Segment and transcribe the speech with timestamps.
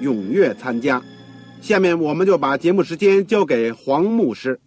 [0.00, 1.02] 踊跃参加。
[1.60, 4.58] 下面我们就把节目时间交给黄牧师。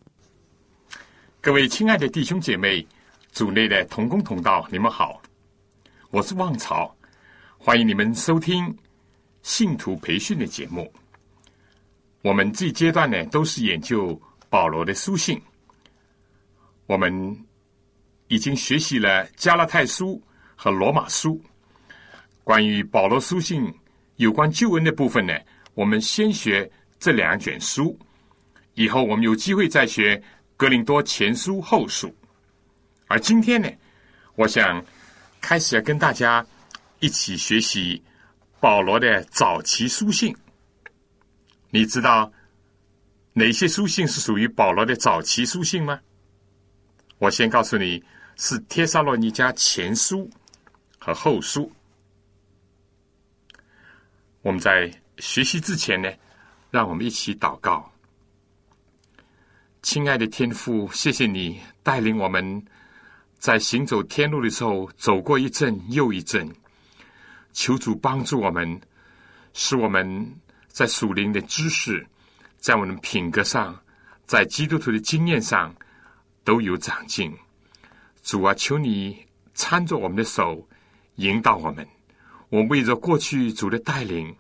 [1.41, 2.85] 各位亲爱的弟兄姐妹，
[3.31, 5.21] 组内的同工同道，你们好，
[6.11, 6.95] 我是旺草，
[7.57, 8.73] 欢迎你们收听
[9.41, 10.91] 信徒培训的节目。
[12.21, 15.41] 我们这阶段呢，都是研究保罗的书信。
[16.85, 17.37] 我们
[18.27, 20.21] 已经学习了加拉太书
[20.55, 21.41] 和罗马书，
[22.43, 23.73] 关于保罗书信
[24.17, 25.33] 有关救恩的部分呢，
[25.73, 26.69] 我们先学
[26.99, 27.97] 这两卷书，
[28.75, 30.21] 以后我们有机会再学
[30.55, 32.13] 格林多前书后书。
[33.07, 33.69] 而今天呢，
[34.35, 34.83] 我想
[35.41, 36.45] 开始要跟大家
[36.99, 38.01] 一起学习
[38.59, 40.35] 保罗的早期书信。
[41.69, 42.31] 你知道
[43.33, 45.99] 哪些书信是属于保罗的早期书信吗？
[47.17, 48.03] 我先告诉你
[48.35, 50.19] 是《帖撒罗尼迦前书》
[50.99, 51.71] 和后书。
[54.43, 56.11] 我们在学习之前呢，
[56.69, 57.91] 让我们一起祷告。
[59.81, 62.63] 亲爱的天父，谢谢你带领我们
[63.39, 66.47] 在行走天路的时候走过一阵又一阵。
[67.53, 68.79] 求主帮助我们，
[69.53, 70.31] 使我们
[70.67, 72.05] 在属灵的知识、
[72.57, 73.75] 在我们品格上、
[74.25, 75.75] 在基督徒的经验上。
[76.45, 77.33] 都有长进，
[78.21, 80.67] 主啊，求你搀着我们的手，
[81.15, 81.87] 引导我们。
[82.53, 84.31] 我为着过去主的带领、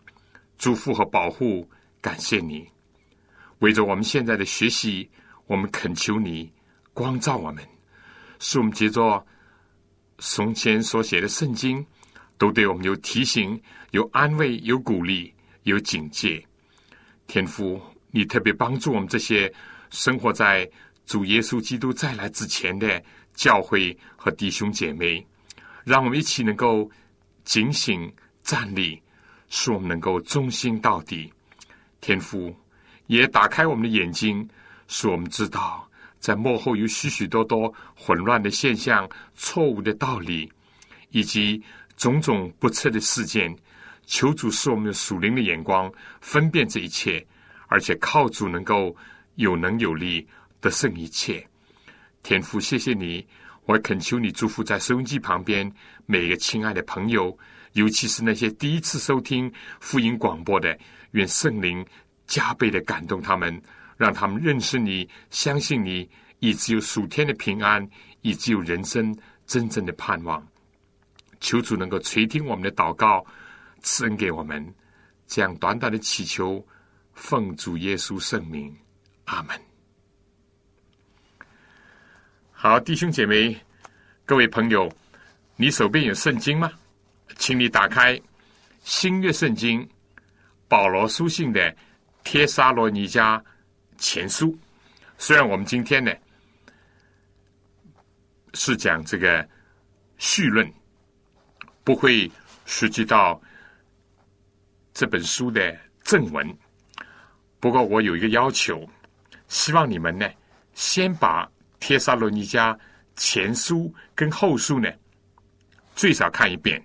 [0.59, 1.67] 祝福和保护，
[1.99, 2.63] 感谢你；
[3.57, 5.09] 为着我们现在的学习，
[5.47, 6.53] 我们恳求你
[6.93, 7.67] 光照我们，
[8.37, 9.25] 使我们接着
[10.19, 11.83] 从前所写的圣经，
[12.37, 13.59] 都对我们有提醒、
[13.89, 16.45] 有安慰、有鼓励、有警戒。
[17.25, 17.81] 天父，
[18.11, 19.51] 你特别帮助我们这些
[19.89, 20.69] 生活在。
[21.05, 23.03] 主耶稣基督再来之前的
[23.33, 25.27] 教会和弟兄姐妹，
[25.83, 26.89] 让我们一起能够
[27.43, 28.11] 警醒
[28.43, 29.01] 站立，
[29.49, 31.31] 使我们能够忠心到底。
[32.01, 32.55] 天父
[33.07, 34.47] 也打开我们的眼睛，
[34.87, 35.89] 使我们知道
[36.19, 40.51] 在幕后有许许多多混乱的现象、错误的道理，
[41.11, 41.61] 以及
[41.95, 43.55] 种种不测的事件。
[44.05, 47.25] 求主使我们的属灵的眼光分辨这一切，
[47.67, 48.95] 而且靠主能够
[49.35, 50.27] 有能有力。
[50.59, 51.45] 得胜一切，
[52.21, 53.27] 天父，谢谢你！
[53.65, 55.71] 我恳求你祝福在收音机旁边
[56.05, 57.37] 每个亲爱的朋友，
[57.73, 60.77] 尤其是那些第一次收听福音广播的，
[61.11, 61.85] 愿圣灵
[62.27, 63.61] 加倍的感动他们，
[63.95, 66.09] 让他们认识你、相信你，
[66.39, 67.87] 以只有属天的平安，
[68.21, 69.15] 以只有人生
[69.47, 70.45] 真正的盼望。
[71.39, 73.25] 求主能够垂听我们的祷告，
[73.81, 74.73] 赐恩给我们，
[75.25, 76.65] 这样短短的祈求，
[77.13, 78.75] 奉主耶稣圣名，
[79.25, 79.72] 阿门。
[82.63, 83.59] 好，弟兄姐妹，
[84.23, 84.89] 各位朋友，
[85.57, 86.71] 你手边有圣经吗？
[87.35, 88.17] 请你打开
[88.85, 89.85] 新约圣经
[90.69, 91.59] 保罗书信的
[92.23, 93.37] 《帖撒罗尼迦
[93.97, 94.47] 前书》。
[95.17, 96.09] 虽然我们今天呢
[98.53, 99.45] 是讲这个
[100.17, 100.65] 序论，
[101.83, 102.31] 不会
[102.65, 103.41] 涉及到
[104.93, 106.57] 这本书的正文，
[107.59, 108.89] 不过我有一个要求，
[109.49, 110.25] 希望你们呢
[110.73, 111.45] 先把。
[111.83, 112.79] 帖撒罗尼迦
[113.17, 114.89] 前书跟后书呢，
[115.93, 116.81] 最少看一遍，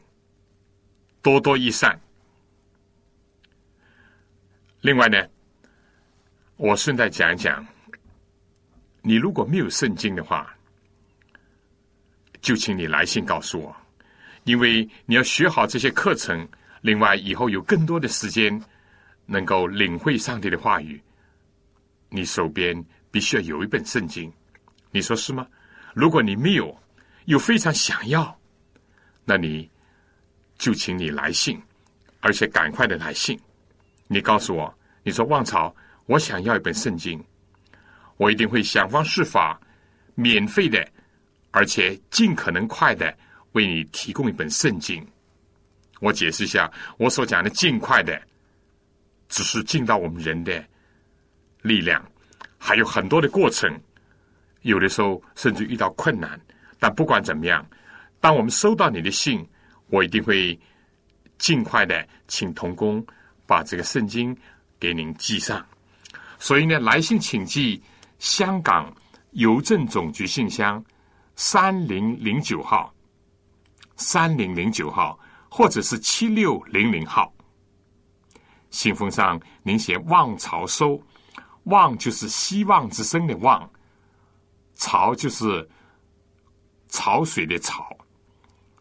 [1.22, 1.96] 多多益善。
[4.80, 5.24] 另外呢，
[6.56, 7.64] 我顺带讲一讲，
[9.00, 10.52] 你如果没有圣经的话，
[12.40, 13.76] 就请你来信告诉我，
[14.42, 16.46] 因为你要学好这些课程。
[16.80, 18.60] 另外，以后有更多的时间
[19.26, 21.00] 能够领会上帝的话语，
[22.08, 24.32] 你手边必须要有一本圣经。
[24.90, 25.46] 你说是吗？
[25.94, 26.76] 如果你没有，
[27.26, 28.38] 又非常想要，
[29.25, 29.69] 那你
[30.56, 31.61] 就请你来信，
[32.20, 33.38] 而且赶快的来信。
[34.06, 35.75] 你告诉我，你说旺草，
[36.06, 37.23] 我想要一本圣经，
[38.17, 39.61] 我一定会想方设法，
[40.14, 40.87] 免费的，
[41.50, 43.14] 而且尽可能快的
[43.52, 45.06] 为你提供一本圣经。
[46.00, 48.20] 我解释一下，我所讲的尽快的，
[49.29, 50.64] 只是尽到我们人的
[51.61, 52.02] 力量，
[52.56, 53.69] 还有很多的过程，
[54.62, 56.40] 有的时候甚至遇到困难。
[56.78, 57.64] 但不管怎么样，
[58.20, 59.46] 当我们收到你的信，
[59.88, 60.58] 我一定会
[61.38, 63.05] 尽快的请童工
[63.46, 64.37] 把这个圣经
[64.78, 65.64] 给您寄上。
[66.38, 67.82] 所以呢，来信请寄
[68.19, 68.94] 香港
[69.32, 70.84] 邮政总局信箱
[71.37, 72.94] 三零零九号，
[73.96, 75.19] 三零零九号。
[75.50, 77.32] 或者是七六零零号，
[78.69, 81.02] 信封上您写“望潮收
[81.64, 83.69] ”，“望”就是希望之声的“望
[84.78, 85.69] ”，“潮”就是
[86.88, 87.94] 潮水的“潮”。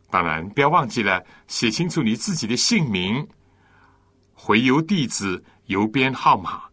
[0.09, 3.27] 当然，不要忘记了写清楚你自己的姓名、
[4.33, 6.63] 回邮地址、邮编号码，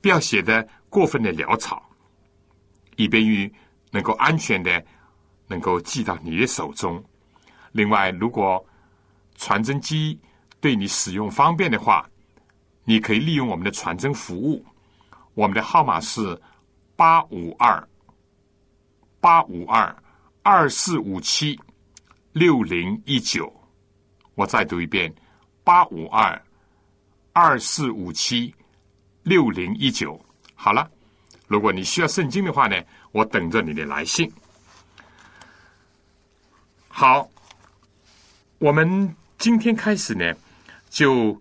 [0.00, 1.82] 不要写的过分的潦草，
[2.94, 3.52] 以便于
[3.90, 4.84] 能够安全的
[5.48, 7.02] 能够寄到你的手中。
[7.72, 8.64] 另外，如果
[9.34, 10.20] 传真机
[10.60, 12.08] 对你使用方便的话，
[12.84, 14.64] 你可以利用我们的传真服务。
[15.34, 16.40] 我们的号码是
[16.94, 17.88] 八五二
[19.24, 19.96] 八五二
[20.42, 21.58] 二四五七
[22.32, 23.50] 六零一九。
[24.34, 25.10] 我再读一遍：
[25.64, 26.38] 八五二
[27.32, 28.54] 二四五七
[29.22, 30.22] 六零一九。
[30.54, 30.86] 好了，
[31.48, 32.78] 如果你需要圣经的话呢，
[33.12, 34.30] 我等着你的来信。
[36.88, 37.26] 好，
[38.58, 39.16] 我们。
[39.38, 40.34] 今天开始呢，
[40.90, 41.40] 就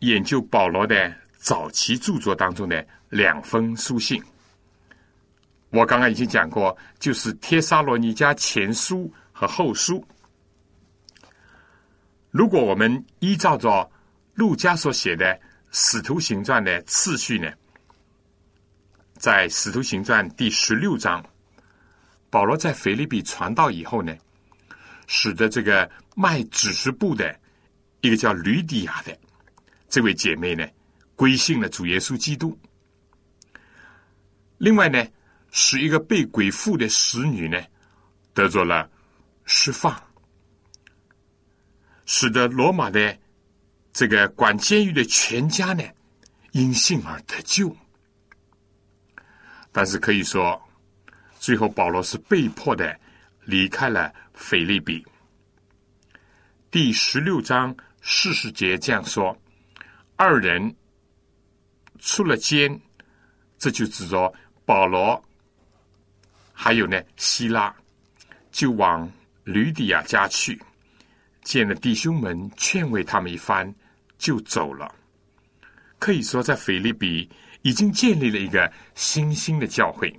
[0.00, 4.22] 研究保罗的早期著作当中的两封书信。
[5.70, 10.00] 我刚刚已经讲过，就是《帖撒罗尼迦前书》和《后书》。
[12.30, 13.90] 如果我们依照着
[14.34, 15.26] 路加所写的
[15.70, 17.52] 《使徒行传》的次序呢，
[19.14, 21.24] 在《使徒行传》第十六章，
[22.30, 24.16] 保罗在腓立比传道以后呢。
[25.10, 27.34] 使得这个卖纸食布的
[28.02, 29.18] 一个叫吕底亚的
[29.88, 30.68] 这位姐妹呢，
[31.16, 32.54] 归信了主耶稣基督。
[34.58, 35.02] 另外呢，
[35.50, 37.62] 使一个被鬼附的使女呢，
[38.34, 38.88] 得着了
[39.44, 40.00] 释放，
[42.06, 43.18] 使得罗马的
[43.92, 45.82] 这个管监狱的全家呢，
[46.52, 47.74] 因信而得救。
[49.72, 50.60] 但是可以说，
[51.38, 52.98] 最后保罗是被迫的
[53.44, 54.12] 离开了。
[54.40, 55.04] 腓利比
[56.70, 59.36] 第十六章四十节这样说：
[60.14, 60.76] 二人
[61.98, 62.80] 出了监，
[63.58, 64.32] 这就指着
[64.64, 65.20] 保罗，
[66.60, 67.72] 还有呢希拉，
[68.50, 69.08] 就往
[69.44, 70.60] 吕底亚家去，
[71.44, 73.72] 见了弟兄们，劝慰他们一番，
[74.18, 74.92] 就走了。
[76.00, 77.30] 可以说，在腓利比
[77.62, 80.12] 已经建立了一个新兴的教会。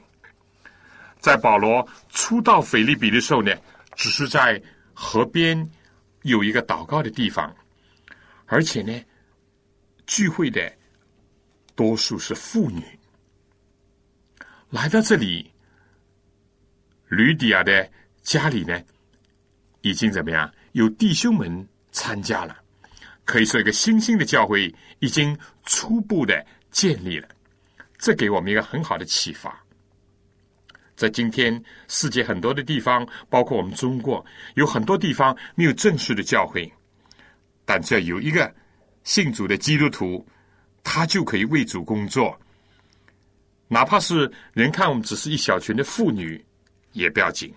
[1.20, 3.54] 在保罗初到腓利比的时候呢。
[3.96, 4.62] 只是在
[4.94, 5.70] 河边
[6.22, 7.54] 有一个祷告的地方，
[8.46, 8.98] 而且呢，
[10.08, 10.74] 聚会的
[11.76, 12.82] 多数是妇女。
[14.70, 15.49] 来到这里，
[17.10, 17.90] 吕底亚的
[18.22, 18.82] 家里呢，
[19.82, 20.50] 已经怎么样？
[20.74, 22.56] 有弟兄们参加了，
[23.26, 27.28] 可以说一个新兴的教会已经初步的建立了。
[27.98, 29.62] 这给我们一个很好的启发。
[30.96, 34.24] 在今天世界很多的地方，包括我们中国，
[34.54, 36.72] 有很多地方没有正式的教会，
[37.66, 38.54] 但只要有一个
[39.04, 40.26] 信主的基督徒，
[40.84, 42.40] 他就可以为主工作。
[43.68, 46.44] 哪怕是人看我们只是一小群的妇女，
[46.92, 47.54] 也不要紧。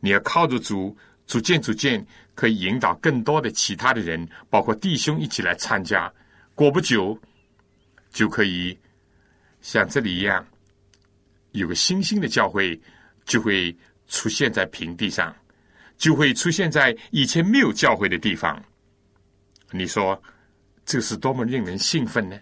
[0.00, 0.96] 你要靠着主，
[1.26, 6.12] 逐渐逐渐可以引导更多的其他的人，包括弟兄一起来参加。
[6.54, 7.18] 过不久，
[8.10, 8.78] 就可以
[9.60, 10.46] 像这里一样。
[11.52, 12.80] 有个新兴的教会
[13.24, 15.34] 就会出现在平地上，
[15.96, 18.62] 就会出现在以前没有教会的地方。
[19.72, 20.20] 你说
[20.84, 22.38] 这是多么令人兴奋呢？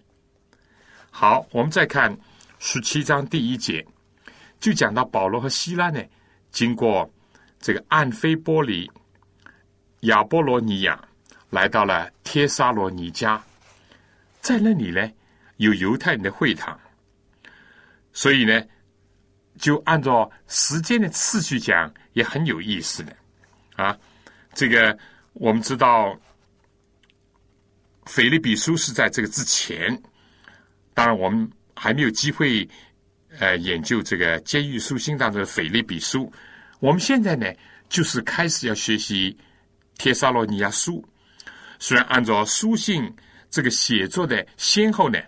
[1.11, 2.17] 好，我们再看
[2.59, 3.87] 十七章第一节，
[4.61, 6.03] 就讲到保罗和希拉呢，
[6.51, 7.11] 经过
[7.61, 8.91] 这个暗菲波里、
[10.01, 11.01] 亚波罗尼亚，
[11.51, 13.41] 来到了帖撒罗尼迦，
[14.41, 15.11] 在那里呢
[15.57, 16.79] 有犹太人的会堂，
[18.13, 18.63] 所以呢。
[19.61, 23.13] 就按照时间的次序讲，也很有意思的
[23.75, 23.99] 啊。
[24.55, 24.97] 这个
[25.33, 26.15] 我们知道，
[28.05, 30.01] 《腓立比书》是在这个之前。
[30.95, 32.69] 当然，我们还没有机会
[33.39, 36.25] 呃研究这个监狱书信当中的《腓立比书》。
[36.81, 37.47] 我们现在呢，
[37.89, 39.33] 就是开始要学习
[39.97, 41.05] 《帖撒罗尼亚书》，
[41.79, 43.13] 虽然按照书信
[43.51, 45.19] 这个写作的先后呢，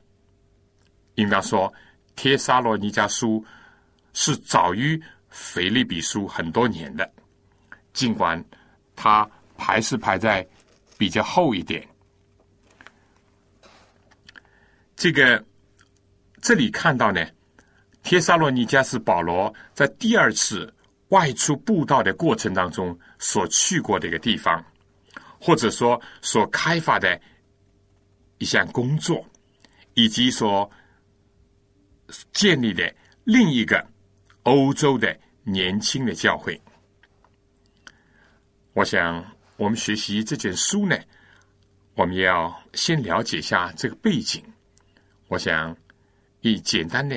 [1.14, 1.68] 应当说
[2.14, 3.44] 《帖撒罗尼迦书》
[4.12, 7.10] 是早于腓利比书很多年的，
[7.92, 8.44] 尽管
[8.94, 10.46] 它排是排在
[10.98, 11.86] 比较后一点。
[14.96, 15.42] 这个
[16.42, 17.26] 这里看到呢，
[18.02, 20.72] 帖撒罗尼迦是保罗在第二次
[21.08, 24.64] 外出布道的过程当中所去过的一个地方，
[25.40, 27.20] 或者说所开发的
[28.38, 29.24] 一项工作，
[29.94, 30.68] 以及所
[32.32, 32.92] 建立的
[33.24, 33.86] 另一个
[34.44, 36.60] 欧洲的年轻的教会。
[38.72, 39.24] 我想，
[39.56, 40.96] 我们学习这卷书呢，
[41.94, 44.42] 我们要先了解一下这个背景。
[45.28, 45.76] 我想
[46.40, 47.16] 以简单的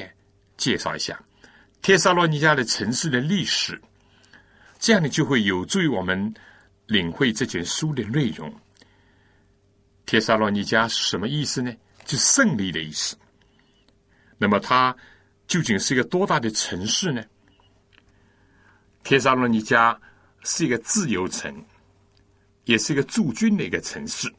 [0.63, 1.21] 介绍一下
[1.81, 3.81] 帖撒罗尼迦的城市的历史，
[4.79, 6.33] 这样呢就会有助于我们
[6.85, 8.49] 领会这卷书的内容。
[10.05, 11.69] 帖撒罗尼迦是什么意思呢？
[12.05, 13.17] 就胜利的意思。
[14.37, 14.95] 那么它
[15.47, 17.21] 究竟是一个多大的城市呢？
[19.03, 19.97] 帖撒罗尼迦
[20.43, 21.53] 是一个自由城，
[22.63, 24.33] 也是一个驻军的一个城市。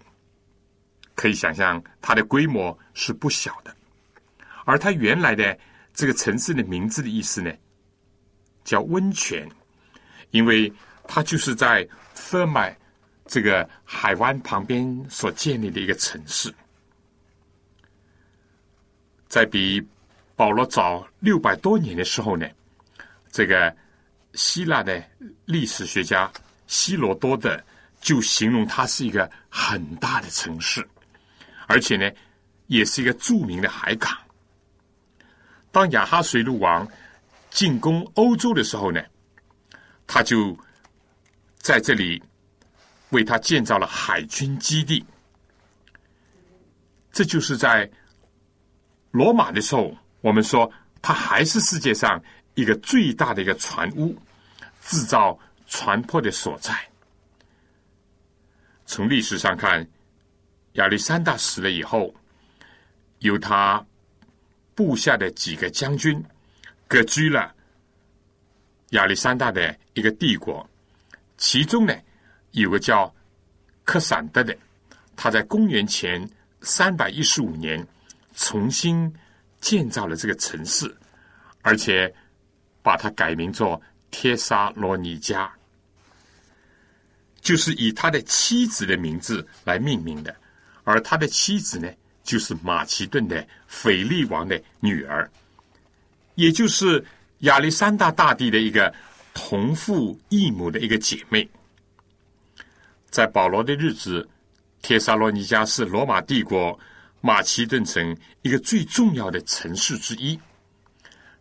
[1.14, 3.76] 可以想象，它的规模是不小的，
[4.64, 5.58] 而它原来的
[5.94, 7.50] 这个城市的名字的意思呢，
[8.64, 9.48] 叫温泉，
[10.32, 10.70] 因为
[11.06, 12.76] 它就是在特麦
[13.26, 16.52] 这个海湾旁边所建立的一个城市。
[19.28, 19.80] 在比
[20.34, 22.46] 保罗早六百多年的时候呢，
[23.30, 23.74] 这个
[24.34, 25.02] 希腊的
[25.44, 26.30] 历史学家
[26.66, 27.56] 希罗多德
[28.00, 30.84] 就形容它是一个很大的城市。
[31.66, 32.10] 而且呢，
[32.66, 34.12] 也是一个著名的海港。
[35.74, 36.88] 当亚哈水陆王
[37.50, 39.02] 进攻欧洲的时候呢，
[40.06, 40.56] 他就
[41.58, 42.22] 在这里
[43.10, 45.04] 为他建造了海军基地。
[47.10, 47.90] 这就是在
[49.10, 50.70] 罗马的时候，我们说
[51.02, 52.22] 它还是世界上
[52.54, 54.16] 一个最大的一个船坞，
[54.80, 56.72] 制造船舶的所在。
[58.86, 59.86] 从历史上看。
[60.74, 62.12] 亚历山大死了以后，
[63.20, 63.86] 由他
[64.74, 66.22] 部下的几个将军
[66.88, 67.54] 割据了
[68.90, 70.68] 亚历山大的一个帝国。
[71.36, 71.94] 其中呢，
[72.52, 73.12] 有个叫
[73.84, 74.56] 克散德的，
[75.16, 76.28] 他在公元前
[76.60, 77.84] 三百一十五年
[78.36, 79.12] 重新
[79.60, 80.94] 建造了这个城市，
[81.62, 82.12] 而且
[82.82, 85.50] 把它改名做帖撒罗尼迦，
[87.40, 90.34] 就是以他的妻子的名字来命名的。
[90.84, 91.90] 而他的妻子呢，
[92.24, 95.30] 就是马其顿的腓力王的女儿，
[96.34, 97.04] 也就是
[97.40, 98.92] 亚历山大大帝的一个
[99.34, 101.48] 同父异母的一个姐妹。
[103.10, 104.26] 在保罗的日子，
[104.82, 106.76] 帖撒罗尼迦是罗马帝国
[107.20, 110.36] 马其顿城一个最重要的城市之一。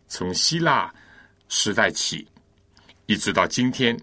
[0.06, 0.92] 从希腊
[1.48, 2.26] 时代起，
[3.06, 3.98] 一直到今天，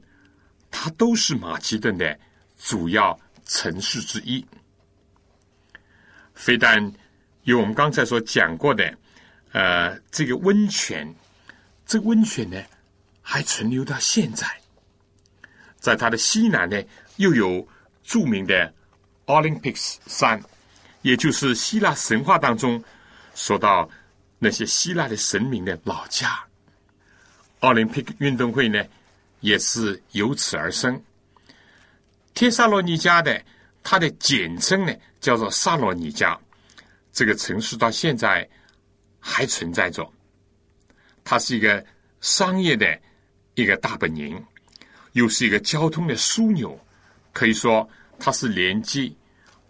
[0.69, 2.19] 它都是马其顿的
[2.57, 4.43] 主要城市之一。
[6.41, 6.91] 非但
[7.43, 8.97] 有我们刚才所讲过的，
[9.51, 11.07] 呃，这个温泉，
[11.85, 12.59] 这温泉呢，
[13.21, 14.47] 还存留到现在。
[15.77, 16.81] 在它的西南呢，
[17.17, 17.67] 又有
[18.01, 18.73] 著名的
[19.27, 20.41] Olympics 山，
[21.03, 22.83] 也就是希腊神话当中
[23.35, 23.87] 说到
[24.39, 26.43] 那些希腊的神明的老家。
[27.59, 28.83] 奥林匹克运动会呢，
[29.41, 30.99] 也是由此而生。
[32.33, 33.39] 帖萨罗尼迦的。
[33.83, 36.39] 它的简称呢叫做萨罗尼加，
[37.11, 38.47] 这个城市到现在
[39.19, 40.09] 还存在着。
[41.23, 41.83] 它是一个
[42.19, 42.99] 商业的
[43.55, 44.43] 一个大本营，
[45.13, 46.79] 又是一个交通的枢纽，
[47.33, 47.87] 可以说
[48.19, 49.11] 它是连接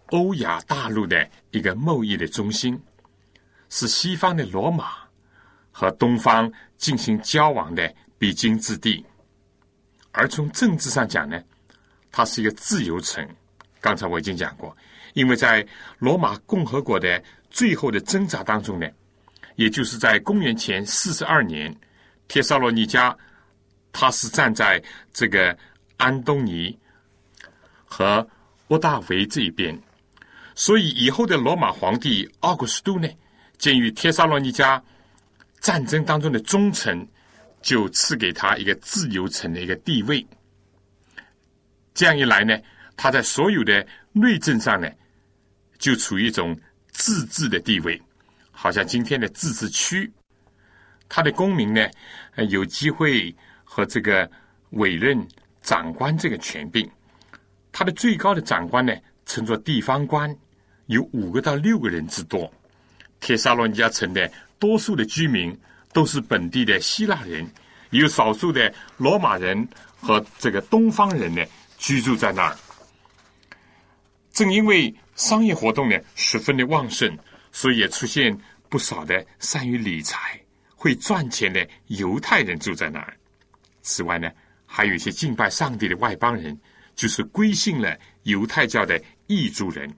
[0.06, 2.80] 欧亚大陆的一个贸易的中心，
[3.70, 4.92] 是西方的罗马
[5.70, 9.04] 和东方进行交往的必经之地。
[10.10, 11.42] 而从政治上讲呢，
[12.10, 13.26] 它是一个自由城。
[13.82, 14.74] 刚才我已经讲过，
[15.12, 15.66] 因为在
[15.98, 17.20] 罗马共和国的
[17.50, 18.88] 最后的挣扎当中呢，
[19.56, 21.74] 也就是在公元前四十二年，
[22.28, 23.12] 帖萨罗尼迦
[23.90, 24.80] 他是站在
[25.12, 25.58] 这个
[25.96, 26.78] 安东尼
[27.84, 28.24] 和
[28.68, 29.76] 屋大维这一边，
[30.54, 33.08] 所以以后的罗马皇帝奥古斯都呢，
[33.58, 34.80] 鉴于帖萨罗尼迦
[35.58, 37.04] 战争当中的忠诚，
[37.60, 40.24] 就赐给他一个自由城的一个地位。
[41.92, 42.56] 这样一来呢。
[42.96, 44.88] 他在所有的内政上呢，
[45.78, 46.58] 就处于一种
[46.90, 48.00] 自治的地位，
[48.50, 50.10] 好像今天的自治区。
[51.08, 51.86] 他的公民呢，
[52.48, 53.34] 有机会
[53.64, 54.30] 和这个
[54.70, 55.26] 委任
[55.62, 56.88] 长官这个权柄。
[57.70, 58.94] 他的最高的长官呢，
[59.26, 60.34] 称作地方官，
[60.86, 62.52] 有五个到六个人之多。
[63.20, 65.58] 帖撒罗尼迦城的多数的居民
[65.92, 67.46] 都是本地的希腊人，
[67.90, 69.66] 有少数的罗马人
[70.00, 71.42] 和这个东方人呢
[71.78, 72.56] 居住在那儿。
[74.32, 77.16] 正因为商业活动呢十分的旺盛，
[77.52, 78.36] 所以也出现
[78.68, 80.40] 不少的善于理财、
[80.74, 83.16] 会赚钱的犹太人住在那儿。
[83.82, 84.30] 此外呢，
[84.64, 86.58] 还有一些敬拜上帝的外邦人，
[86.94, 89.92] 就是归信了犹太教的异族人，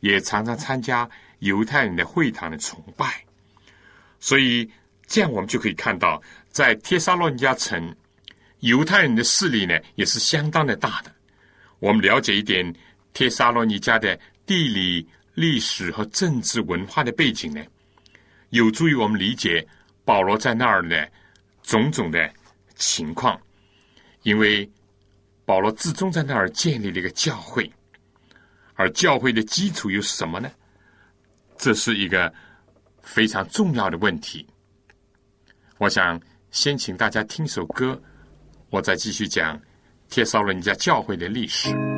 [0.00, 3.22] 也常常参加犹太人的会堂的崇拜。
[4.18, 4.68] 所以，
[5.06, 7.94] 这样我们就可以看到，在帖撒罗尼迦城，
[8.60, 11.12] 犹太人的势力呢也是相当的大的。
[11.80, 12.74] 我们了解一点
[13.12, 17.64] 帖撒罗尼迦的地理、历史和政治文化的背景呢，
[18.50, 19.66] 有助于我们理解
[20.04, 21.10] 保罗在那儿的
[21.62, 22.32] 种种的。
[22.74, 23.40] 情况，
[24.22, 24.68] 因为
[25.44, 27.70] 保罗自终在那儿建立了一个教会，
[28.74, 30.50] 而教会的基础有什么呢？
[31.56, 32.32] 这是一个
[33.00, 34.44] 非常重要的问题。
[35.78, 38.00] 我想先请大家听首歌，
[38.70, 39.60] 我再继续讲
[40.08, 41.91] 帖撒罗尼迦教会的历史。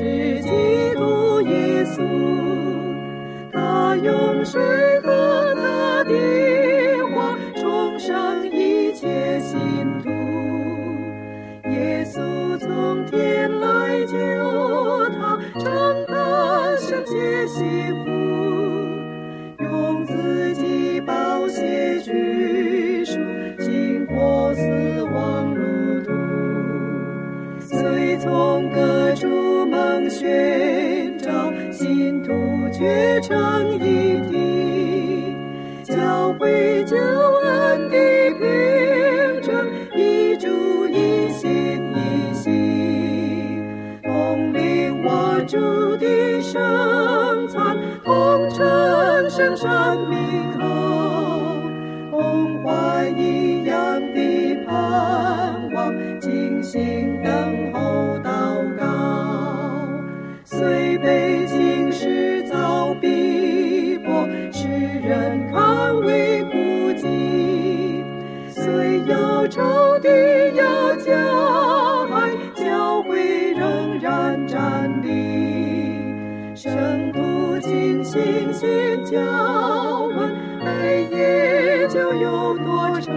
[0.00, 2.00] 是基督耶稣，
[3.52, 4.58] 他用水
[32.80, 33.69] 一转
[79.10, 83.12] 心教问，黑夜就有多长，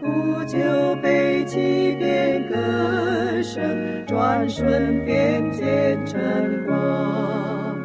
[0.00, 0.56] 不久
[1.02, 3.62] 被欺骗歌声。
[4.06, 7.76] 转瞬便见晨光，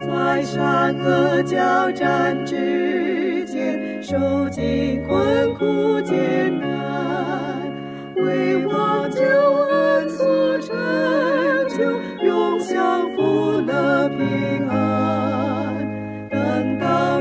[0.00, 6.69] 在善恶交战之间，受尽困苦艰难，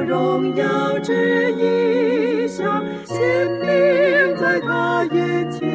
[0.09, 3.15] 荣耀之意象显
[3.51, 5.69] 明在他眼前。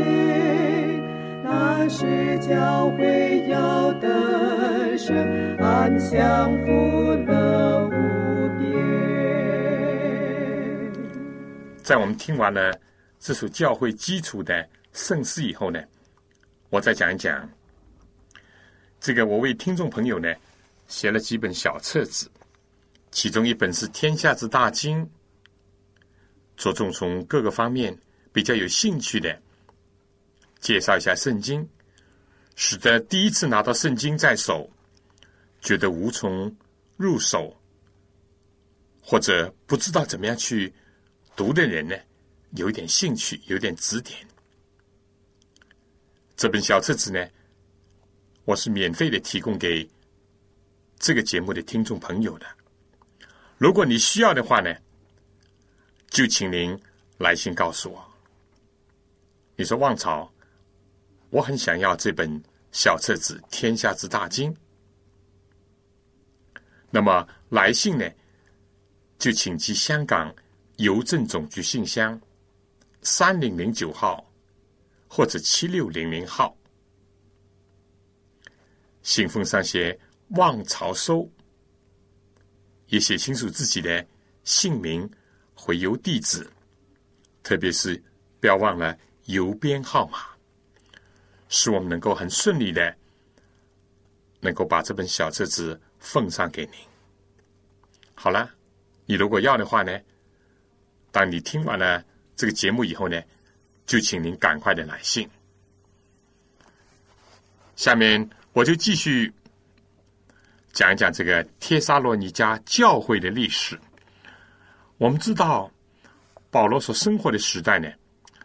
[1.44, 5.16] 那是教会要得胜，
[5.58, 6.72] 安享福
[7.28, 7.92] 乐无
[8.58, 8.68] 边。
[11.84, 12.76] 在我们听完了
[13.20, 15.80] 这首教会基础的圣诗以后呢，
[16.70, 17.48] 我再讲一讲
[18.98, 19.24] 这个。
[19.26, 20.34] 我为听众朋友呢
[20.88, 22.28] 写了几本小册子，
[23.14, 24.98] 其中一本是《天下之大经》，
[26.56, 27.96] 着重从各个方面
[28.32, 29.40] 比较有兴趣的。
[30.58, 31.66] 介绍一下圣经，
[32.56, 34.68] 使得第一次拿到圣经在手，
[35.60, 36.52] 觉得无从
[36.96, 37.56] 入手，
[39.00, 40.72] 或者不知道怎么样去
[41.36, 41.94] 读的人呢，
[42.56, 44.18] 有点兴趣，有点指点。
[46.36, 47.24] 这本小册子呢，
[48.44, 49.88] 我是免费的提供给
[50.98, 52.46] 这个节目的听众朋友的。
[53.64, 54.76] 如果你需要的话呢，
[56.10, 56.78] 就请您
[57.16, 58.04] 来信告诉我。
[59.56, 60.30] 你说旺草。
[61.30, 62.30] 我很想要这本
[62.72, 64.52] 小册子《天下之大经》。
[66.90, 68.06] 那么来信呢，
[69.18, 70.30] 就请寄香港
[70.76, 72.20] 邮政总局信箱
[73.00, 74.30] 三零零九号
[75.08, 76.54] 或者七六零零号。
[79.00, 79.98] 信封上写
[80.36, 81.26] “望潮收”，
[82.88, 84.06] 也写清楚自己的
[84.44, 85.08] 姓名、
[85.54, 86.48] 回邮地址，
[87.42, 88.02] 特别是
[88.40, 90.18] 不要忘了邮编号码。
[91.48, 92.96] 使我们能够很顺利的，
[94.40, 96.74] 能够把这本小册子奉上给您。
[98.14, 98.50] 好了，
[99.06, 100.00] 你如果要的话呢，
[101.12, 103.22] 当你听完了这个节目以后呢，
[103.86, 105.28] 就请您赶快的来信。
[107.76, 109.32] 下面我就继续
[110.74, 113.80] 讲一讲这个帖撒罗尼迦教会的历史。
[114.98, 115.70] 我们知道
[116.50, 117.88] 保罗所生活的时代呢，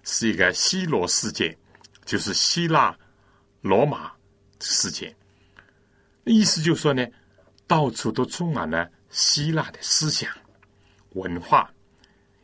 [0.04, 1.58] 是一个希罗世界，
[2.06, 2.96] 就是希腊、
[3.62, 4.12] 罗马
[4.62, 5.14] 世界。
[6.26, 7.04] 意思就是说呢，
[7.66, 10.32] 到处都充满了希腊的思想、
[11.14, 11.74] 文化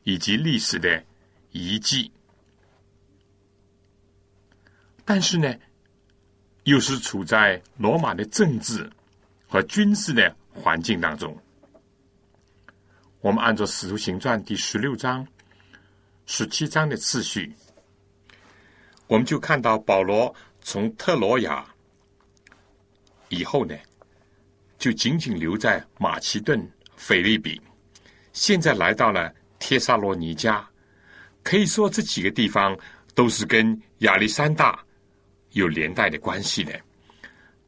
[0.04, 1.04] 以及历史的
[1.52, 2.12] 遗迹，
[5.04, 5.56] 但是呢，
[6.63, 8.89] 又是处在罗马的政治
[9.48, 11.38] 和军事的环境当中。
[13.22, 15.28] 我们按照《使徒行传》第十六章、
[16.26, 17.52] 十七章的次序，
[19.08, 21.66] 我们就看到保罗从特罗亚
[23.30, 23.76] 以后呢，
[24.78, 27.60] 就仅仅留在马其顿、腓利比，
[28.32, 30.64] 现在来到了帖撒罗尼迦。
[31.42, 32.78] 可以说，这几个地方
[33.14, 34.84] 都是跟亚历山大
[35.52, 36.80] 有连带的关系的。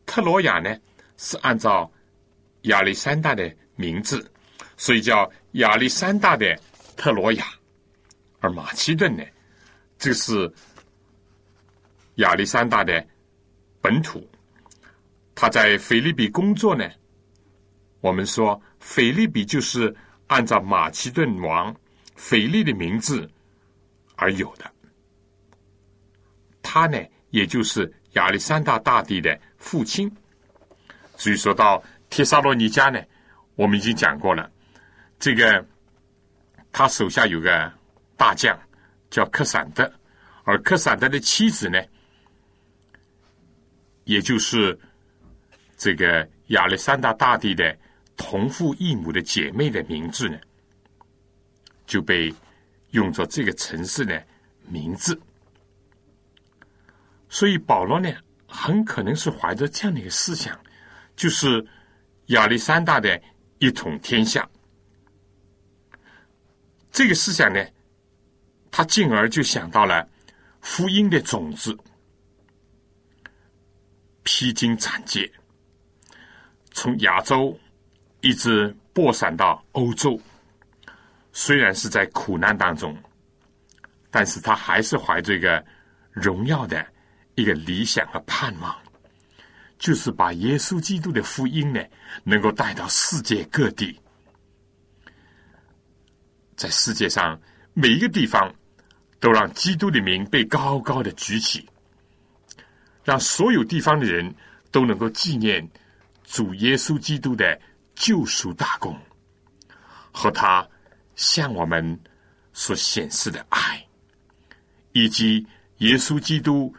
[0.06, 0.76] 特罗亚呢，
[1.18, 1.92] 是按照
[2.64, 4.32] 亚历山大的名字。
[4.80, 6.56] 所以叫亚历山大的
[6.96, 7.46] 特罗亚，
[8.40, 9.24] 而马其顿呢，
[9.98, 10.54] 这是
[12.18, 13.04] 亚历山大的
[13.82, 14.30] 本土。
[15.34, 16.88] 他在腓利比工作呢，
[18.02, 19.96] 我们说腓利比就是
[20.28, 21.76] 按照马其顿王
[22.16, 23.28] 腓力的名字
[24.16, 24.72] 而有的。
[26.62, 30.16] 他呢，也就是亚历山大大帝的父亲。
[31.18, 33.04] 至于说到帖撒罗尼迦呢，
[33.56, 34.50] 我们已经讲过了。
[35.20, 35.66] 这个
[36.72, 37.74] 他手下有个
[38.16, 38.58] 大将
[39.10, 39.92] 叫克散德，
[40.44, 41.84] 而克散德的妻子呢，
[44.04, 44.80] 也就是
[45.76, 47.76] 这个亚历山大大帝的
[48.16, 50.40] 同父异母的姐妹的名字呢，
[51.88, 52.34] 就被
[52.92, 54.24] 用作这个城市的
[54.68, 55.20] 名字。
[57.28, 58.10] 所以保罗呢，
[58.48, 60.58] 很可能是怀着这样的一个思想，
[61.18, 61.66] 就是
[62.28, 63.22] 亚历山大的
[63.60, 64.48] 一统天下。
[66.90, 67.60] 这个思想呢，
[68.72, 70.08] 他进而就想到了
[70.62, 71.78] 福音的种子，
[74.24, 75.32] 披荆斩棘，
[76.72, 77.60] 从亚洲
[78.22, 80.20] 一直播散到欧洲。
[81.34, 82.98] 虽然是在苦难当中，
[84.10, 85.64] 但是他还是怀着一个
[86.12, 86.84] 荣耀的
[87.36, 88.76] 一个理想和盼望，
[89.78, 91.84] 就是把耶稣基督的福音呢，
[92.24, 94.00] 能够带到世界各地。
[96.56, 97.40] 在世界上
[97.74, 98.52] 每一个地方，
[99.20, 101.68] 都让基督的名被高高的举起，
[103.04, 104.34] 让所有地方的人
[104.72, 105.68] 都能够纪念
[106.24, 107.60] 主耶稣基督的
[107.94, 109.00] 救赎大功，
[110.12, 110.68] 和他
[111.16, 112.00] 向我们
[112.54, 113.86] 所显示的爱，
[114.94, 115.46] 以及
[115.78, 116.74] 耶稣基督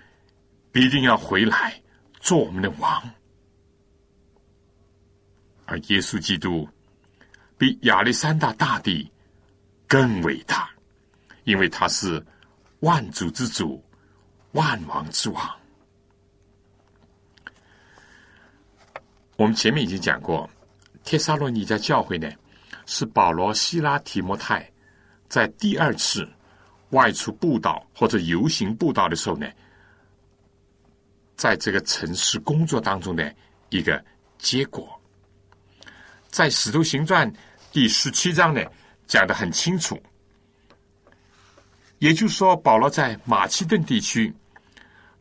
[0.72, 1.80] 必定要回来
[2.20, 3.10] 做我们的王，
[5.66, 6.68] 而耶稣基督
[7.56, 9.10] 比亚历山大大帝。
[9.90, 10.68] 更伟大，
[11.44, 12.22] 因为他是
[12.80, 13.82] 万主之主、
[14.52, 15.56] 万王之王。
[19.36, 20.46] 我们前面已经讲过，
[21.04, 22.30] 帖撒罗尼迦教会呢，
[22.84, 24.70] 是保罗、希拉、提摩太
[25.26, 26.28] 在第二次
[26.90, 29.50] 外出布道或者游行布道的时候呢，
[31.38, 33.34] 在这个城市工作当中的
[33.70, 34.04] 一个
[34.36, 35.00] 结果。
[36.28, 37.32] 在使徒行传
[37.72, 38.62] 第十七章呢。
[39.08, 39.98] 讲的很清楚，
[41.98, 44.30] 也就是说，保罗在马其顿地区，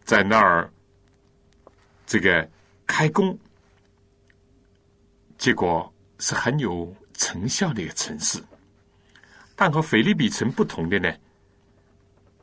[0.04, 0.70] 在那儿
[2.06, 2.46] 这个
[2.86, 3.40] 开工，
[5.38, 8.44] 结果是很有成效的一个城市。
[9.56, 11.10] 但和腓利比城不同的呢，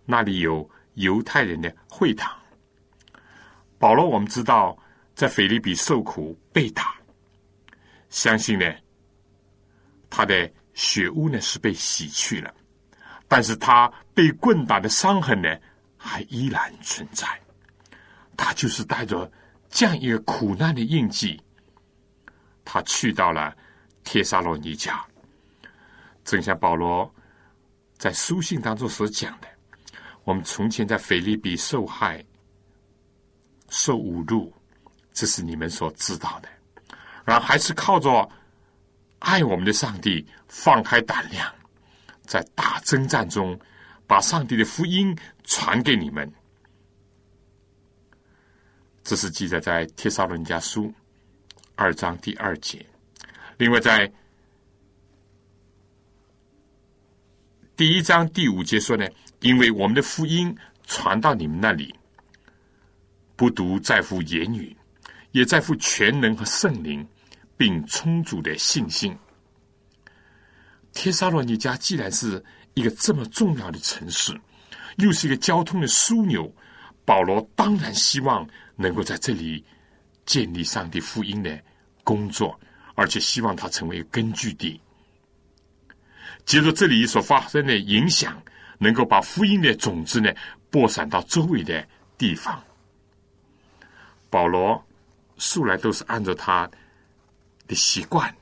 [0.07, 2.35] 那里有犹太人的会堂。
[3.85, 4.75] 保罗我们知道，
[5.15, 6.95] 在腓利比受苦被打，
[8.09, 8.75] 相信呢，
[10.09, 10.51] 他的。
[10.73, 12.53] 血污呢是被洗去了，
[13.29, 15.57] 但是他被棍打的伤痕呢
[15.97, 17.29] 还依然存在。
[18.37, 19.31] 他就是带着
[19.71, 21.41] 这样一个苦难的印记，
[22.65, 23.57] 他去到了
[24.03, 25.01] 帖撒罗尼迦。
[26.25, 27.09] 正像保罗
[27.97, 29.47] 在书信当中所讲的，
[30.25, 32.21] 我们从前在腓利比受害、
[33.77, 34.53] 受侮辱，
[35.13, 36.49] 这是你们所知道的，
[37.25, 38.31] 然后还是靠着。
[39.21, 41.51] 爱我们的上帝放开胆量，
[42.27, 43.59] 在大征战中
[44.07, 46.31] 把上帝的福音传给你们。
[49.03, 50.93] 这是记载在帖撒罗尼迦书
[51.75, 52.85] 二章第二节。
[53.57, 54.13] 另外，在
[57.75, 59.09] 第一章第五节说呢，
[59.41, 60.55] 因为我们的福音
[60.87, 61.95] 传到你们那里，
[63.37, 64.77] 不独在乎言语，
[65.33, 67.07] 也在乎全能和圣灵，
[67.57, 69.17] 并充足的信心。
[70.93, 72.43] 帖撒罗尼迦既然是
[72.75, 74.33] 一个这么重要的城市，
[74.99, 76.55] 又是一个交通的枢纽，
[77.05, 79.65] 保罗当然希望能够在这里
[80.25, 81.61] 建立上帝福音的
[82.05, 82.59] 工作，
[82.95, 84.81] 而且希望它成为根据地。
[86.47, 88.41] 接着这里所发生的影响，
[88.79, 90.33] 能够把福音的种子呢
[90.71, 91.85] 播散到周围的
[92.17, 92.63] 地方。
[94.35, 94.85] 保罗
[95.37, 96.69] 素来都是按照他
[97.69, 98.35] 的习惯，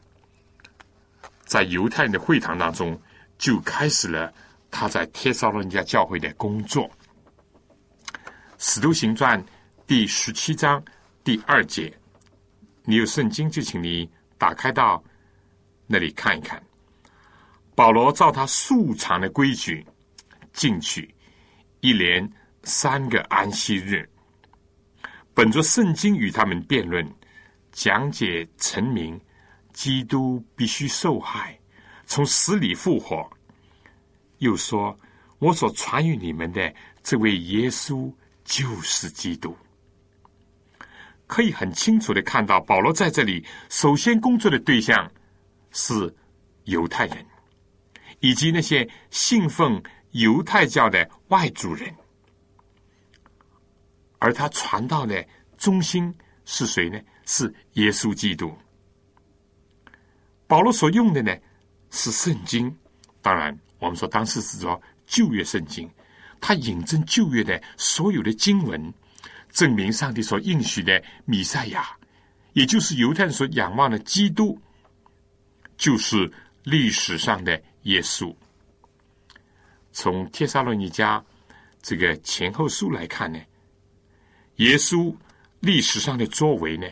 [1.45, 2.99] 在犹太人的会堂当中
[3.37, 4.33] 就开始了
[4.71, 6.91] 他在帖撒罗尼迦教会的工作。
[8.57, 9.45] 使徒行传
[9.87, 10.83] 第十七章
[11.23, 11.93] 第二节，
[12.85, 15.05] 你有圣经就请你打开到
[15.87, 16.59] 那里看一看。
[17.75, 19.87] 保罗照他素常的规矩
[20.55, 21.15] 进去，
[21.81, 22.27] 一连
[22.65, 24.09] 三个安息日，
[25.35, 27.07] 本着圣经与他们辩论，
[27.73, 29.21] 讲解成明，
[29.73, 31.59] 基督必须受害，
[32.07, 33.29] 从死里复活。
[34.38, 34.99] 又说
[35.38, 38.12] ：“我所传与你们的这位耶稣
[38.45, 39.57] 就是基督。”
[41.27, 45.11] 可以很清楚的看到，保罗在这里首先工作的对象
[45.71, 46.14] 是
[46.64, 47.27] 犹太人。
[48.25, 51.92] 以及那些信奉犹太教的外族人，
[54.23, 55.27] 而他传道的
[55.59, 56.97] 中心是谁呢？
[57.27, 58.57] 是耶稣基督。
[60.47, 61.37] 保罗所用的呢
[61.91, 62.73] 是圣经，
[63.21, 65.91] 当然我们说当时是说旧约圣经，
[66.41, 68.95] 他引证旧约的所有的经文，
[69.51, 71.91] 证明上帝所应许的弥赛亚，
[72.53, 74.57] 也就是犹太人所仰望的基督，
[75.77, 76.33] 就是
[76.63, 77.61] 历史上的。
[77.83, 78.33] 耶稣
[79.91, 81.21] 从帖撒罗尼迦
[81.83, 83.41] 这个前后书来看呢，
[84.57, 85.15] 耶稣
[85.61, 86.87] 历史上的作为呢，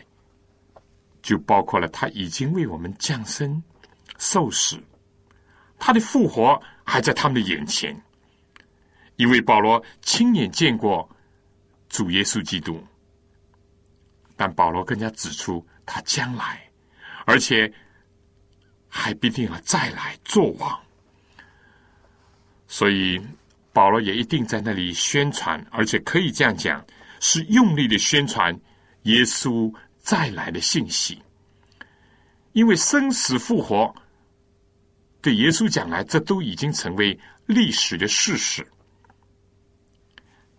[1.21, 3.61] 就包括了他已经为我们降生、
[4.17, 4.77] 受死，
[5.79, 7.95] 他的复活还在他们的眼前。
[9.15, 11.07] 因为保罗亲眼见过
[11.89, 12.83] 主耶稣基督，
[14.35, 16.69] 但保罗更加指出他将来，
[17.25, 17.71] 而且。
[18.93, 20.77] 还必定要再来作王，
[22.67, 23.17] 所以
[23.71, 26.85] 保罗也一定在那里宣传，而且可以这样讲，
[27.21, 28.53] 是用力的宣传
[29.03, 31.21] 耶稣再来的信息。
[32.51, 33.95] 因为生死复活
[35.21, 38.67] 对耶稣讲来，这都已经成为历史的事实。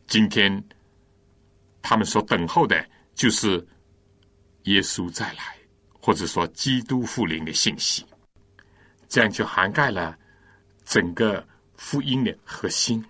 [0.07, 0.65] 今天
[1.83, 3.67] 他们所等候的，就是
[4.63, 5.57] 耶稣再来，
[6.01, 8.07] 或者说基督复临的信息。
[9.09, 10.17] 这样就涵盖了
[10.87, 11.47] 整个
[11.77, 13.05] 福音的核心。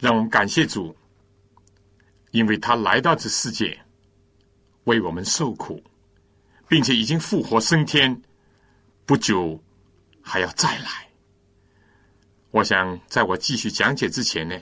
[0.00, 0.96] 让我们感谢主，
[2.30, 3.78] 因为他来到这世界
[4.84, 5.82] 为我们受苦，
[6.68, 8.22] 并且已经复活升天，
[9.06, 9.62] 不久
[10.20, 11.08] 还要再来。
[12.50, 14.58] 我想在我继续讲解之前呢，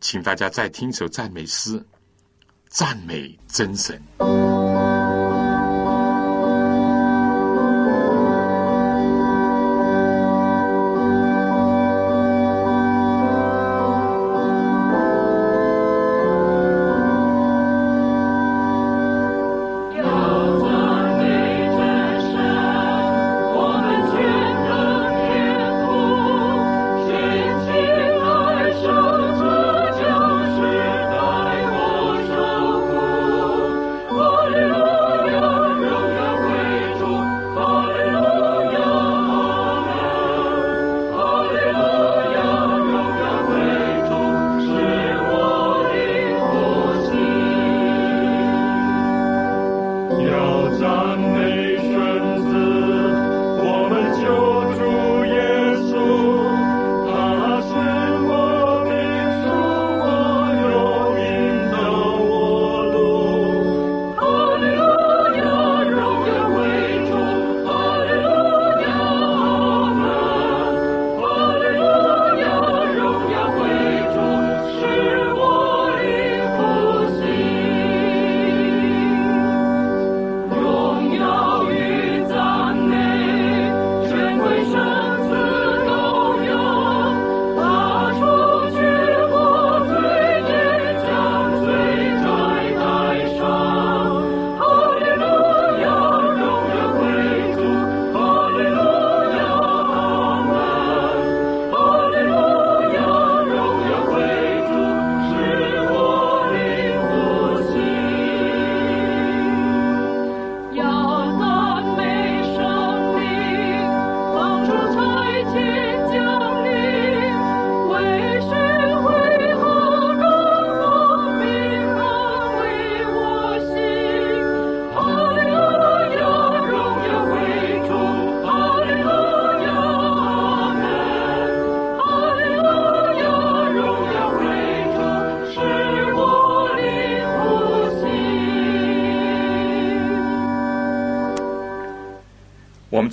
[0.00, 1.84] 请大家再听首赞美诗，
[2.68, 4.55] 赞美真神。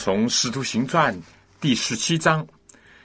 [0.03, 1.15] 从《使徒行传》
[1.61, 2.45] 第十七章，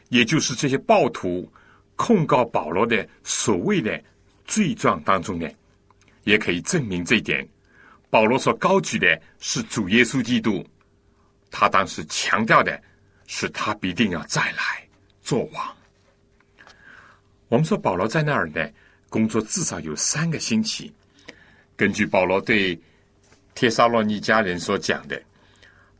[0.09, 1.49] 也就是这些暴徒
[1.95, 4.03] 控告保罗的所谓的
[4.47, 5.49] 罪状当中呢，
[6.25, 7.49] 也可以证明这一点。
[8.11, 10.67] 保罗所高举的是主耶稣基督，
[11.53, 12.83] 他当时强调的
[13.29, 14.85] 是他必定要再来
[15.23, 15.77] 做王。
[17.47, 18.69] 我们说保罗在那儿呢，
[19.09, 20.93] 工作至少有三个星期。
[21.77, 22.77] 根据保罗对
[23.55, 25.23] 帖撒罗尼迦人所讲的，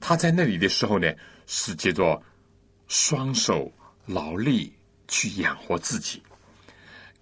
[0.01, 1.13] 他在那里的时候呢，
[1.47, 2.21] 是借着
[2.87, 3.73] 双手
[4.07, 4.73] 劳力
[5.07, 6.23] 去养活自己。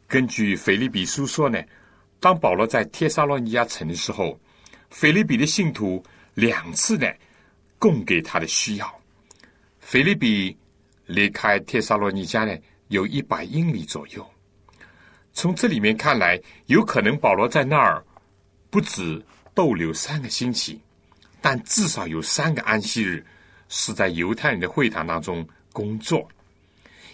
[0.06, 1.62] 根据腓利比书说呢，
[2.20, 4.38] 当保罗在帖撒罗尼迦城的时候。
[4.88, 6.02] 菲利比的信徒
[6.34, 7.12] 两次呢，
[7.76, 9.00] 供给他的需要。
[9.80, 10.56] 菲利比
[11.06, 12.56] 离开帖撒罗尼迦呢，
[12.88, 14.24] 有一百英里左右。
[15.34, 18.02] 从这里面看来，有可能保罗在那儿
[18.70, 19.22] 不止
[19.54, 20.80] 逗留三个星期，
[21.40, 23.25] 但至少有三个安息日
[23.68, 26.29] 是在犹太人的会堂当中工作。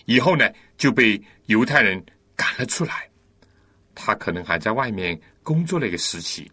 [0.07, 2.05] 以后呢，就被犹太人
[2.37, 3.09] 赶了出来。
[3.95, 6.51] 他可能还在外面工作了一个时期。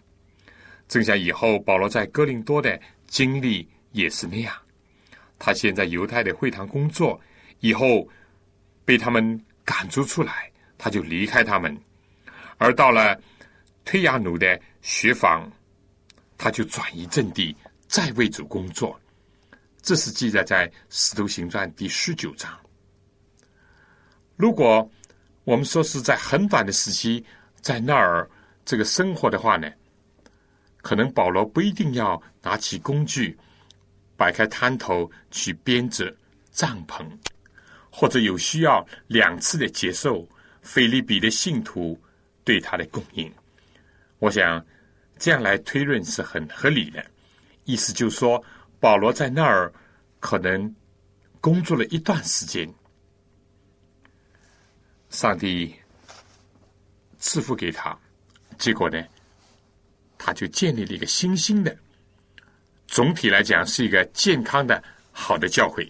[0.88, 4.54] 正像以后保罗在哥林多的经历也是那样，
[5.38, 7.20] 他现在犹太的会堂工作，
[7.60, 8.08] 以后
[8.84, 11.76] 被他们赶逐出来，他就离开他们，
[12.58, 13.20] 而到了
[13.86, 15.50] 推亚努的学坊，
[16.40, 17.56] 他就转移阵地，
[17.88, 18.98] 再为主工作。
[19.82, 22.58] 这是记载在《使徒行传》第十九章。
[24.38, 24.90] 如果
[25.44, 27.24] 我们说是在很短的时期
[27.60, 28.28] 在那儿
[28.64, 29.70] 这个生活的话呢？
[30.82, 33.38] 可能保罗不一定要拿起工具，
[34.16, 36.16] 摆开摊头去编织
[36.52, 37.06] 帐篷，
[37.90, 40.26] 或者有需要两次的接受
[40.62, 42.00] 菲利比的信徒
[42.46, 43.30] 对他的供应。
[44.20, 44.66] 我想
[45.20, 47.06] 这样来推论是很合理的。
[47.66, 48.44] 意思就是说，
[48.80, 49.72] 保罗在那儿
[50.20, 50.74] 可能
[51.40, 52.68] 工作了一段时间，
[55.10, 55.76] 上帝
[57.20, 57.96] 赐福给他，
[58.58, 59.04] 结果呢？
[60.18, 61.78] 他就建立了一个新兴的，
[62.88, 65.90] 总体来讲是一个健康的好的教会。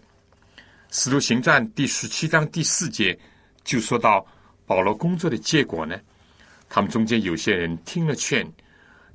[0.92, 3.18] 使徒行传第十七章第四节
[3.64, 4.26] 就说到
[4.66, 6.00] 保罗工作的结果呢，
[6.68, 8.46] 他们中间有些人听了劝，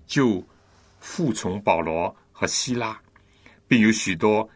[0.07, 0.45] 就
[1.01, 3.01] 服从保罗和希拉，
[3.67, 4.49] 并有许多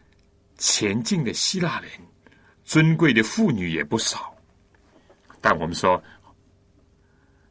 [0.57, 1.91] 前进的希腊人，
[2.63, 4.35] 尊贵的妇女也不少。
[5.41, 6.01] 但我们说，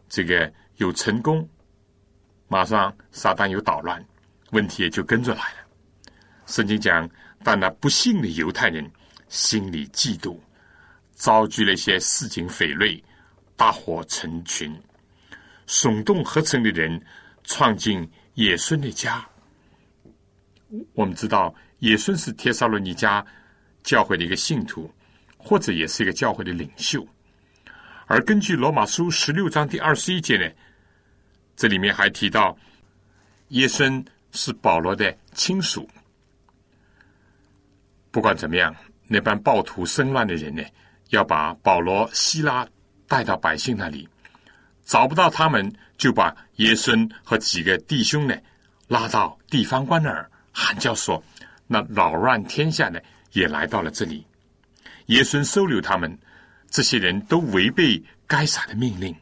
[0.08, 1.48] 这个有成功。
[2.50, 4.02] 马上，撒旦有捣乱，
[4.52, 5.68] 问题也就跟着来了。
[6.46, 7.08] 圣经讲，
[7.44, 8.90] 但那不幸的犹太人
[9.28, 10.38] 心里嫉妒，
[11.14, 13.04] 招聚了一些市井匪类，
[13.54, 14.74] 大伙成群，
[15.66, 16.98] 耸动合成的人，
[17.48, 19.26] 闯进野孙的家。
[20.92, 23.24] 我们知道，野孙是帖撒罗尼迦
[23.82, 24.92] 教会的一个信徒，
[25.38, 27.04] 或者也是一个教会的领袖。
[28.06, 30.46] 而根据罗马书十六章第二十一节呢？
[31.56, 32.56] 这里面还提到，
[33.48, 35.88] 耶孙是保罗的亲属。
[38.10, 40.62] 不管怎么样，那帮暴徒生乱的人呢，
[41.08, 42.68] 要把保罗、希拉
[43.06, 44.06] 带到百姓那里，
[44.84, 48.36] 找不到他们，就把耶孙和几个弟兄呢
[48.86, 51.22] 拉到地方官那儿喊叫说
[51.66, 53.02] ：“那扰乱天下的
[53.32, 54.24] 也来到了这里。”
[55.06, 56.18] 耶孙收留他们，
[56.68, 59.14] 这些人都违背该撒的命令。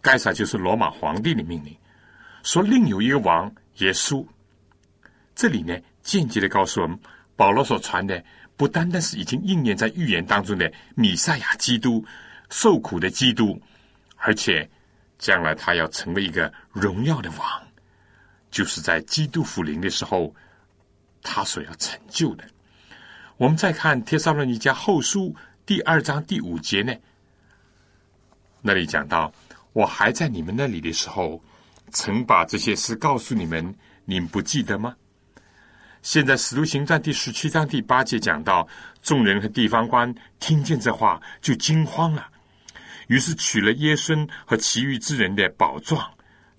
[0.00, 1.76] 该撒就是罗马皇帝的命令，
[2.42, 4.24] 说另有一个王耶稣。
[5.34, 6.98] 这里呢，间接的告诉我们，
[7.36, 8.24] 保罗所传的
[8.56, 12.02] 不单单是已经应验在预言当中的米赛亚基督
[12.48, 13.60] 受苦的基督，
[14.16, 14.68] 而且
[15.20, 17.62] 将来他要成为一个荣耀的王，
[18.50, 20.34] 就是在基督复临的时候，
[21.22, 22.44] 他所要成就的。
[23.36, 25.32] 我们再看帖撒罗尼迦后书
[25.64, 26.92] 第二章第五节呢，
[28.60, 29.32] 那里讲到。
[29.72, 31.40] 我还在你们那里的时候，
[31.92, 33.72] 曾把这些事告诉你们，
[34.04, 34.96] 你们不记得吗？
[36.02, 38.66] 现在《使徒行传》第十七章第八节讲到，
[39.00, 42.26] 众人和地方官听见这话，就惊慌了，
[43.10, 46.08] 于是取了耶孙和其余之人的宝状，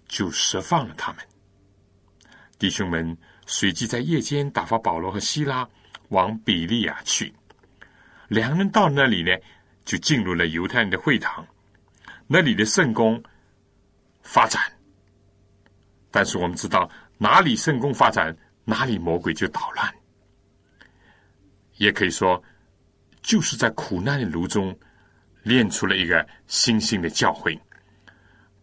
[0.05, 1.25] 就释放了他们。
[2.59, 5.65] 弟兄们随即在夜间打发保罗和希拉
[6.09, 7.33] 往比利亚去。
[8.27, 9.31] 两人到那里呢，
[9.85, 11.47] 就进入了犹太人的会堂。
[12.27, 13.23] 那里的圣宫
[14.21, 14.61] 发展，
[16.11, 18.35] 但是我们知道，哪里圣宫发展，
[18.65, 19.89] 哪里魔鬼就捣乱。
[21.77, 22.43] 也可以说，
[23.21, 24.77] 就是在苦难的炉中
[25.43, 27.59] 练出了一个新兴的教会。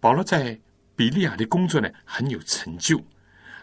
[0.00, 0.58] 保罗在
[0.94, 3.02] 比利亚的工作呢，很有成就，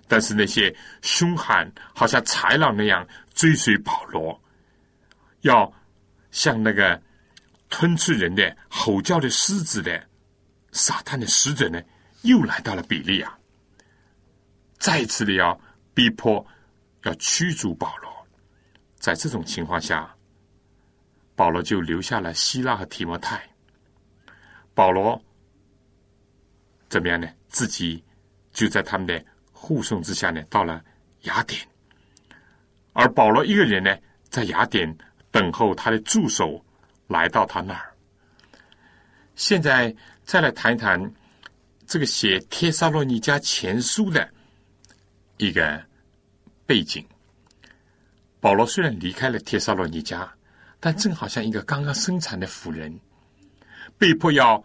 [0.08, 4.42] 但是那些凶悍，好像豺狼那样追随保罗，
[5.42, 5.72] 要
[6.32, 7.02] 像那个
[7.70, 10.02] 吞吃人的、吼叫的狮子的
[10.72, 11.82] 撒旦的使者呢，
[12.22, 13.38] 又来到了比利亚，
[14.78, 15.60] 再次的要
[15.94, 16.46] 逼迫、
[17.04, 18.10] 要驱逐保罗。
[18.98, 20.15] 在这种情况下，
[21.36, 23.42] 保罗就留下了希腊和提摩太。
[24.74, 25.22] 保罗
[26.90, 27.30] 怎么样呢？
[27.48, 28.04] 自己
[28.52, 29.24] 就在他们的。
[29.58, 30.80] 护送之下呢，到了
[31.22, 31.60] 雅典，
[32.94, 33.98] 而保罗一个人呢，
[34.30, 34.96] 在雅典
[35.32, 36.64] 等候他的助手
[37.08, 37.92] 来到他那儿。
[39.34, 41.12] 现在再来谈一谈
[41.88, 44.30] 这个写《帖撒罗尼迦前书》的
[45.38, 45.84] 一个
[46.68, 47.04] 背景。
[48.40, 50.30] 保罗虽然离开了帖撒罗尼迦，
[50.86, 53.00] 但正好像一个刚刚生产的妇人，
[53.98, 54.64] 被迫要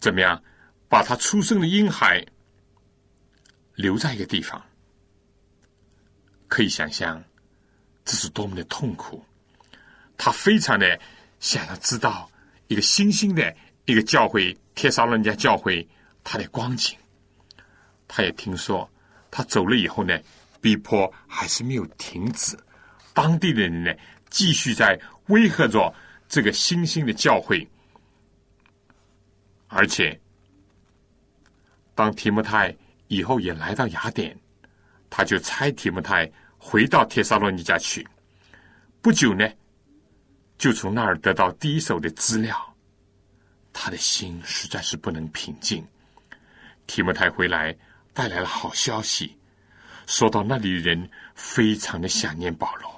[0.00, 0.42] 怎么样
[0.88, 2.26] 把他出生的婴孩。
[3.76, 4.60] 留在一个地方，
[6.48, 7.22] 可以想象
[8.04, 9.24] 这是多么的痛苦。
[10.16, 10.98] 他非常的
[11.38, 12.28] 想要知道
[12.66, 15.88] 一个新兴的一个教会——帖撒罗尼迦教会，
[16.24, 16.98] 它的光景。
[18.08, 18.90] 他也听说，
[19.30, 20.18] 他走了以后呢，
[20.60, 22.58] 逼迫还是没有停止，
[23.14, 23.94] 当地的人呢，
[24.30, 25.94] 继续在威吓着
[26.28, 27.66] 这个新兴的教会，
[29.68, 30.20] 而且
[31.94, 32.76] 当提摩太。
[33.10, 34.38] 以后也来到雅典，
[35.08, 38.06] 他就差提摩太回到帖撒罗尼迦去。
[39.00, 39.50] 不久呢，
[40.58, 42.76] 就从那儿得到第一手的资料。
[43.72, 45.82] 他的心实在是不能平静。
[46.86, 47.74] 提摩太回来
[48.12, 49.34] 带来了好消息，
[50.06, 52.97] 说到那里人非常的想念保罗，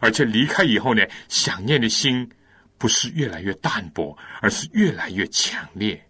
[0.00, 2.28] 而且离开以后呢，想念的心
[2.78, 6.02] 不是越来越淡薄，而是越来越强烈。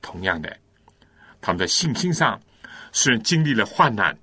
[0.00, 0.58] 同样的。
[1.40, 2.40] 他们在信心上
[2.90, 4.18] 虽然经历了患难，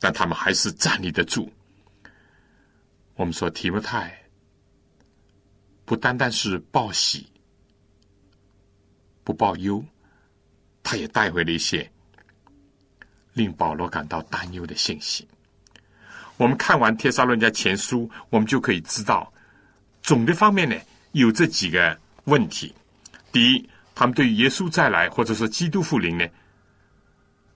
[0.00, 1.48] 但他们还是站立得住。
[3.14, 4.12] 我们说提摩太
[5.84, 7.30] 不单单是报喜
[9.22, 9.84] 不报忧，
[10.82, 11.88] 他也带回了一些
[13.32, 15.28] 令保罗感到担忧的信息。
[16.36, 19.32] 我们看完《帖撒论家前书》，我们就可以知道，
[20.02, 20.76] 总的方面呢
[21.12, 22.74] 有这几个问题：
[23.32, 23.68] 第一。
[23.96, 26.26] 他们对耶稣再来，或者说基督复临呢，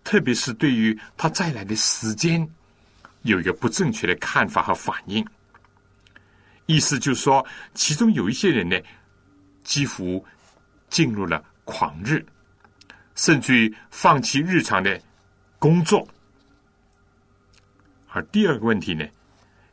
[0.04, 2.48] 特别是对于他再来的时间，
[3.22, 5.26] 有一个不正确的看法和反应。
[6.66, 8.78] 意思就是说，其中有一些人呢，
[9.64, 10.24] 几乎
[10.88, 12.22] 进入了狂热，
[13.16, 15.02] 甚至于放弃日常的
[15.58, 16.06] 工作。
[18.12, 19.06] 而第二个问题呢，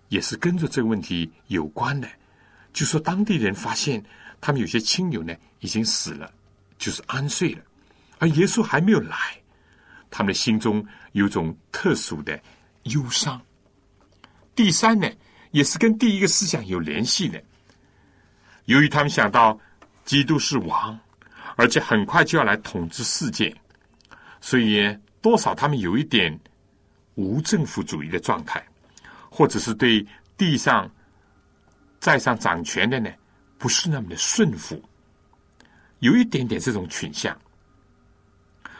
[0.09, 2.07] 也是跟着这个问题有关的，
[2.73, 4.03] 就说当地人发现
[4.39, 6.31] 他们有些亲友呢已经死了。
[6.77, 7.63] 就是安睡了，
[8.19, 9.15] 而耶稣还没有来，
[10.11, 12.37] 他们的心中有种特殊的
[12.83, 13.41] 忧伤。
[14.53, 15.09] 第三呢，
[15.51, 17.41] 也是跟第一个思想有联系的。
[18.65, 19.57] 由于他们想到
[20.03, 20.99] 基督是王，
[21.55, 23.55] 而且很快就要来统治世界，
[24.41, 24.85] 所以
[25.21, 26.37] 多少他们有一点
[27.15, 28.63] 无政府主义的状态，
[29.29, 30.05] 或者是对
[30.37, 30.89] 地上
[31.99, 33.09] 在上掌权的呢，
[33.57, 34.81] 不是那么的顺服。
[35.99, 37.35] 有一点点这种倾向，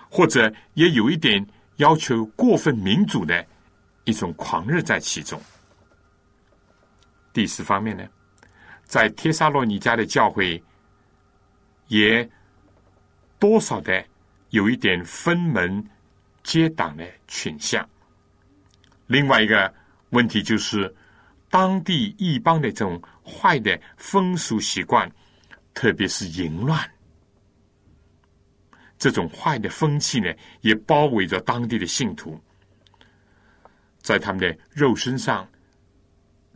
[0.09, 1.43] 或者也有一点
[1.77, 3.43] 要求过分民主的
[4.03, 5.41] 一种狂热在其中。
[7.33, 8.05] 第四方面呢，
[8.83, 10.61] 在帖撒罗尼迦的教会
[11.87, 12.29] 也
[13.39, 14.05] 多少的
[14.49, 15.83] 有一点分门
[16.43, 17.87] 结党的倾向。
[19.07, 19.73] 另外一个
[20.09, 20.93] 问题就是，
[21.49, 25.09] 当地异邦的这种坏的风俗习惯，
[25.73, 26.79] 特别是淫乱。
[28.97, 32.39] 这种坏的风气呢，也包围着当地的信徒，
[33.99, 35.47] 在他们的肉身上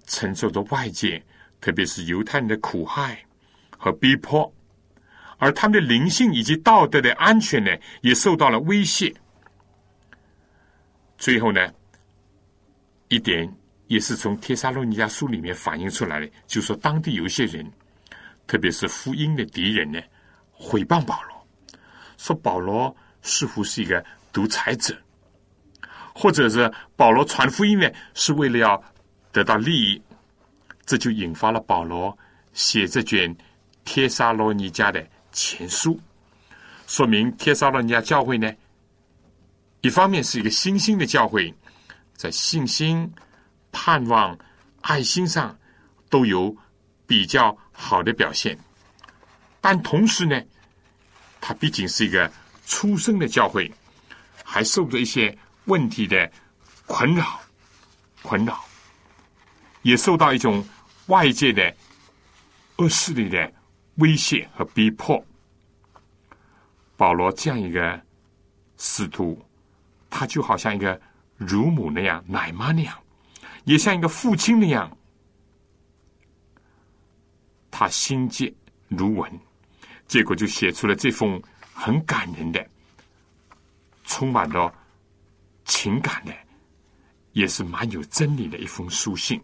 [0.07, 1.21] 承受着外界，
[1.59, 3.23] 特别是犹太人的苦害
[3.77, 4.51] 和逼迫，
[5.37, 7.71] 而他们的灵性以及道德的安全呢，
[8.01, 9.13] 也受到了威胁。
[11.17, 11.73] 最后呢，
[13.09, 13.51] 一点
[13.87, 17.69] 也是从《帖撒罗尼迦书》里面反映出来的，就说当地有一些人，
[18.47, 19.99] 特别是福音的敌人呢，
[20.51, 21.47] 毁谤保罗。
[22.17, 24.95] 说保罗似乎是一个独裁者，
[26.13, 28.83] 或者是保罗传福音呢，是为了要
[29.31, 30.01] 得到利益，
[30.85, 32.15] 这就引发了保罗
[32.53, 33.35] 写这卷
[33.85, 35.99] 帖撒罗尼迦的前书，
[36.85, 38.53] 说明帖撒罗尼迦教会呢，
[39.81, 41.51] 一方面是一个新兴的教会，
[42.19, 43.09] 在信心、
[43.71, 44.37] 盼望、
[44.81, 45.57] 爱心上
[46.09, 46.53] 都有
[47.07, 48.59] 比较好的表现，
[49.61, 50.37] 但同时呢。
[51.41, 52.29] 它毕竟是一个
[52.65, 53.71] 出生的教会，
[54.43, 56.29] 还受着一些问题的
[56.85, 57.39] 困扰，
[58.21, 58.61] 困扰，
[59.83, 60.61] 也受到一种
[61.05, 61.73] 外界的
[62.75, 63.49] 恶势力的
[63.95, 65.25] 威胁和逼迫。
[66.97, 67.97] 保罗这样一个
[68.77, 69.41] 使徒，
[70.09, 70.99] 他就好像一个
[71.39, 72.95] 乳母那样、奶妈那样，
[73.63, 74.95] 也像一个父亲那样，
[77.71, 78.53] 他心结
[78.89, 79.31] 如文，
[80.05, 81.41] 结果就写出了这封
[81.73, 82.63] 很感人的、
[84.03, 84.71] 充满了
[85.63, 86.33] 情感的，
[87.31, 89.41] 也是蛮有真理的一封书信。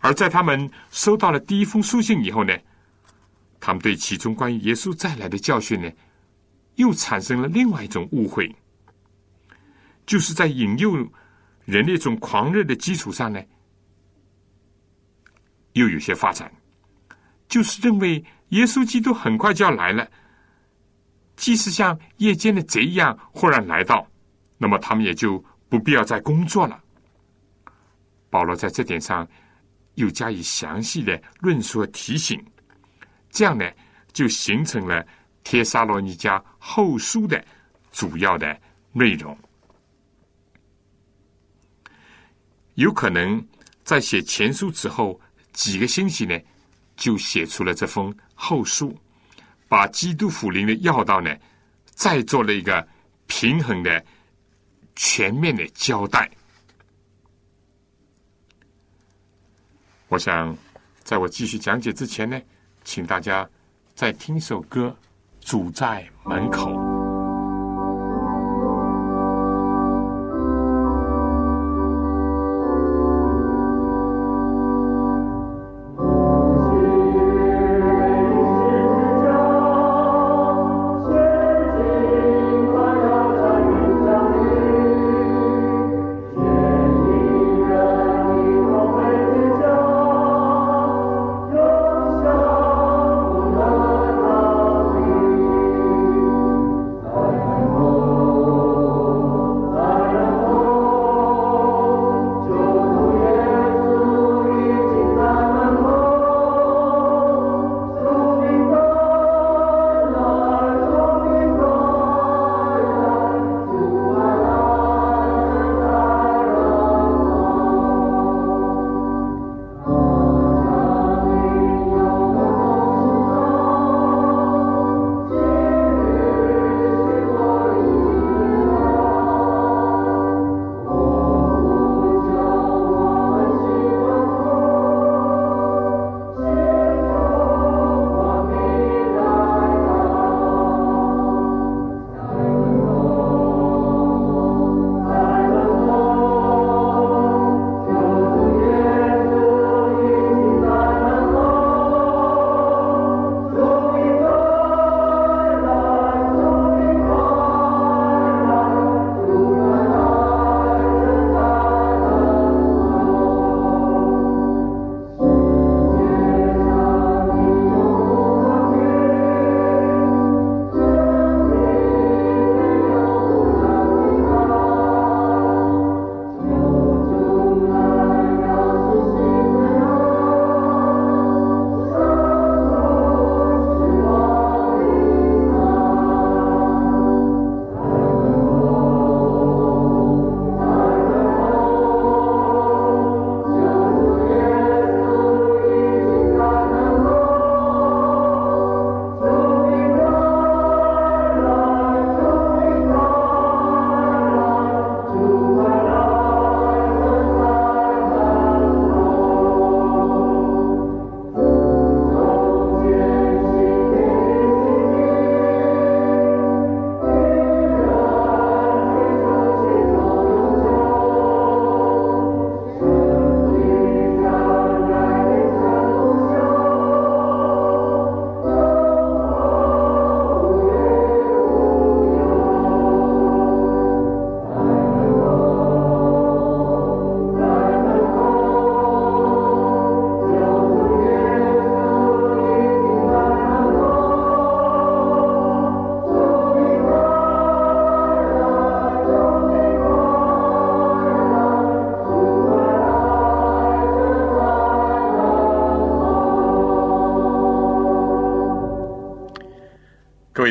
[0.00, 2.54] 而在他们收到了第一封书信以后呢，
[3.58, 5.90] 他们对其中关于耶稣再来的教训呢，
[6.74, 8.54] 又产生了另外一种误会，
[10.08, 10.96] 就是在引诱
[11.66, 13.40] 人那种狂热的基础上呢，
[15.74, 16.50] 又有些发展，
[17.46, 20.10] 就是认为耶稣基督很快就要来了，
[21.36, 24.04] 即使像夜间的贼一样忽然来到，
[24.56, 26.82] 那么他们也就不必要再工作了。
[28.30, 29.28] 保罗在这点上。
[29.98, 32.40] 又加以详细的论述和提醒，
[33.30, 33.68] 这样呢，
[34.12, 35.02] 就形成了
[35.42, 37.44] 《帖撒罗尼迦后书》的
[37.90, 38.56] 主要的
[38.92, 39.36] 内容。
[42.78, 43.44] 有可能
[43.82, 45.20] 在写前书之后
[45.52, 46.38] 几个星期呢，
[46.96, 48.96] 就写出了这封后书，
[49.66, 51.36] 把基督福临的要道呢，
[51.86, 52.86] 再做了一个
[53.26, 54.04] 平衡的、
[54.94, 56.30] 全面的交代。
[60.06, 60.56] 我想，
[61.02, 62.40] 在我继续讲解之前呢，
[62.84, 63.48] 请大家
[63.96, 64.96] 再听首歌，
[65.50, 66.70] 《主在门口》。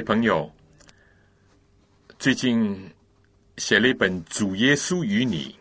[0.08, 0.50] 朋友，
[2.18, 2.90] 最近
[3.58, 5.54] 写了一本《主耶稣与你》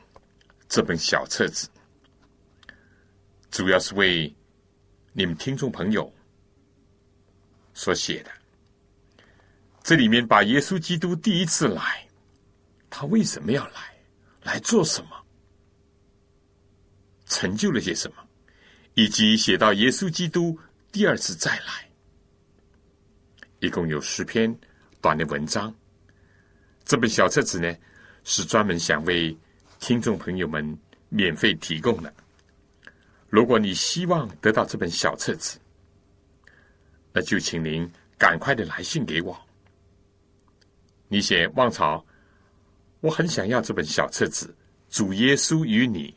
[0.69, 1.69] 这本小册子，
[3.51, 4.33] 主要是为
[5.13, 6.09] 你们听众朋友
[7.75, 8.31] 所写的。
[9.83, 12.07] 这里面把耶稣基督第一次来，
[12.89, 13.99] 他为什么要来，
[14.45, 15.27] 来做什么，
[17.27, 18.25] 成就了些什么，
[18.95, 20.57] 以及写到耶稣基督
[20.93, 21.86] 第二次再来，
[23.61, 24.55] 一共有十篇
[25.01, 25.75] 短的文章。
[26.85, 27.75] 这本小册子呢，
[28.25, 29.37] 是专门想为
[29.81, 30.79] 听众朋友们
[31.09, 32.13] 免费提供的。
[33.29, 35.59] 如果你希望得到这本小册子，
[37.13, 39.37] 那就请您赶快的来信给我。
[41.09, 42.05] 你写望潮，
[43.01, 44.55] 我很想要这本小册子
[44.97, 46.13] 《主耶稣与你》。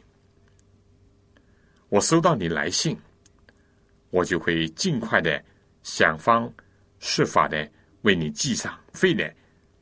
[1.89, 2.97] 我收到你来信，
[4.11, 5.43] 我就会尽快的
[5.81, 6.51] 想方
[6.99, 7.69] 设法的
[8.01, 9.33] 为你寄上，费的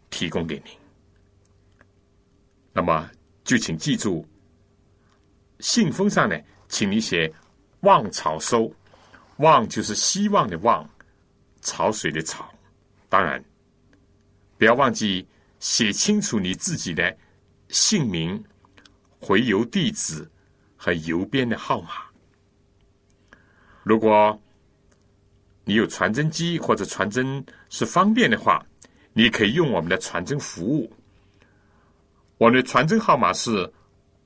[0.09, 0.73] 提供给您。
[2.73, 3.09] 那么
[3.43, 4.27] 就请记住，
[5.59, 7.33] 信封上呢，请你写
[7.81, 8.71] “望潮收
[9.37, 10.87] ”，“望”就是希望的“望”，
[11.61, 12.47] 潮水的“潮”。
[13.09, 13.43] 当然，
[14.57, 15.27] 不要忘记
[15.59, 17.17] 写清楚你自己的
[17.69, 18.43] 姓名、
[19.19, 20.29] 回邮地址
[20.75, 21.89] 和邮编的号码。
[23.83, 24.39] 如果
[25.67, 28.65] 你有传真机或者传真是方便的话，
[29.11, 30.89] 你可以用我们的传真服务。
[32.37, 33.69] 我们的传真号码是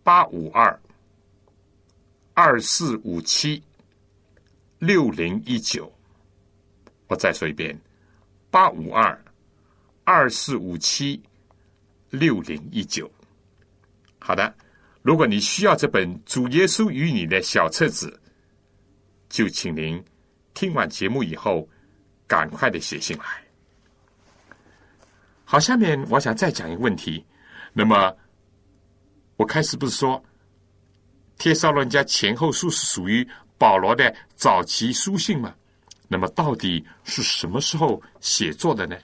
[0.04, 0.80] 八五二
[2.36, 3.64] 二四五七
[4.78, 5.92] 六零一九。
[7.08, 7.76] 我再说一遍：
[8.52, 9.20] 八五二
[10.04, 11.20] 二四五七
[12.12, 13.10] 六零一九。
[14.20, 14.54] 好的，
[15.02, 18.22] 如果你需要这本《主耶稣与你》的小册子，
[19.28, 20.04] 就请您
[20.54, 21.68] 听完节目以后
[22.28, 23.26] 赶快的写信来。
[25.44, 27.26] 好，下面我想再讲一个问题。
[27.74, 28.16] 那么，
[29.36, 30.18] 我开始不是说
[31.38, 33.28] 《帖撒罗尼迦前后书》是属于
[33.58, 35.54] 保罗的早期书信吗？
[36.08, 38.98] 那么，到底是什么时候写作的呢？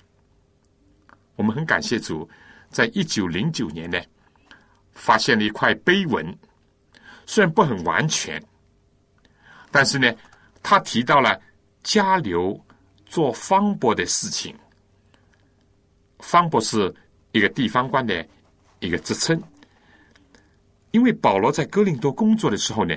[1.36, 2.30] 我们很感谢主，
[2.70, 4.02] 在一九零九年呢，
[4.92, 6.38] 发现了一块碑文，
[7.26, 8.42] 虽然不很完全，
[9.72, 10.14] 但是呢，
[10.70, 11.40] 他提到了
[11.82, 12.60] 加流
[13.06, 14.54] 做方伯的事情。
[16.20, 16.94] 方伯是
[17.32, 18.28] 一个地方官的。
[18.80, 19.42] 一个职称，
[20.92, 22.96] 因为保罗在哥林多工作的时候呢，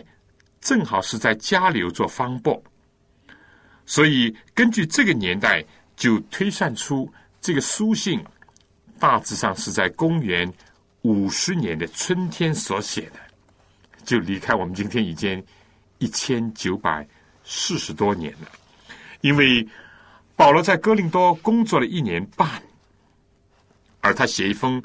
[0.60, 2.62] 正好是在加流做方伯，
[3.86, 5.64] 所以根据这个年代
[5.96, 7.10] 就推算出
[7.40, 8.22] 这个书信
[8.98, 10.52] 大致上是在公元
[11.00, 13.18] 五十年的春天所写的，
[14.04, 15.42] 就离开我们今天已经
[15.96, 17.08] 一千九百
[17.50, 18.48] 四十多年了。
[19.22, 19.66] 因为
[20.36, 22.48] 保罗在哥林多工作了一年半，
[24.00, 24.80] 而他写一封。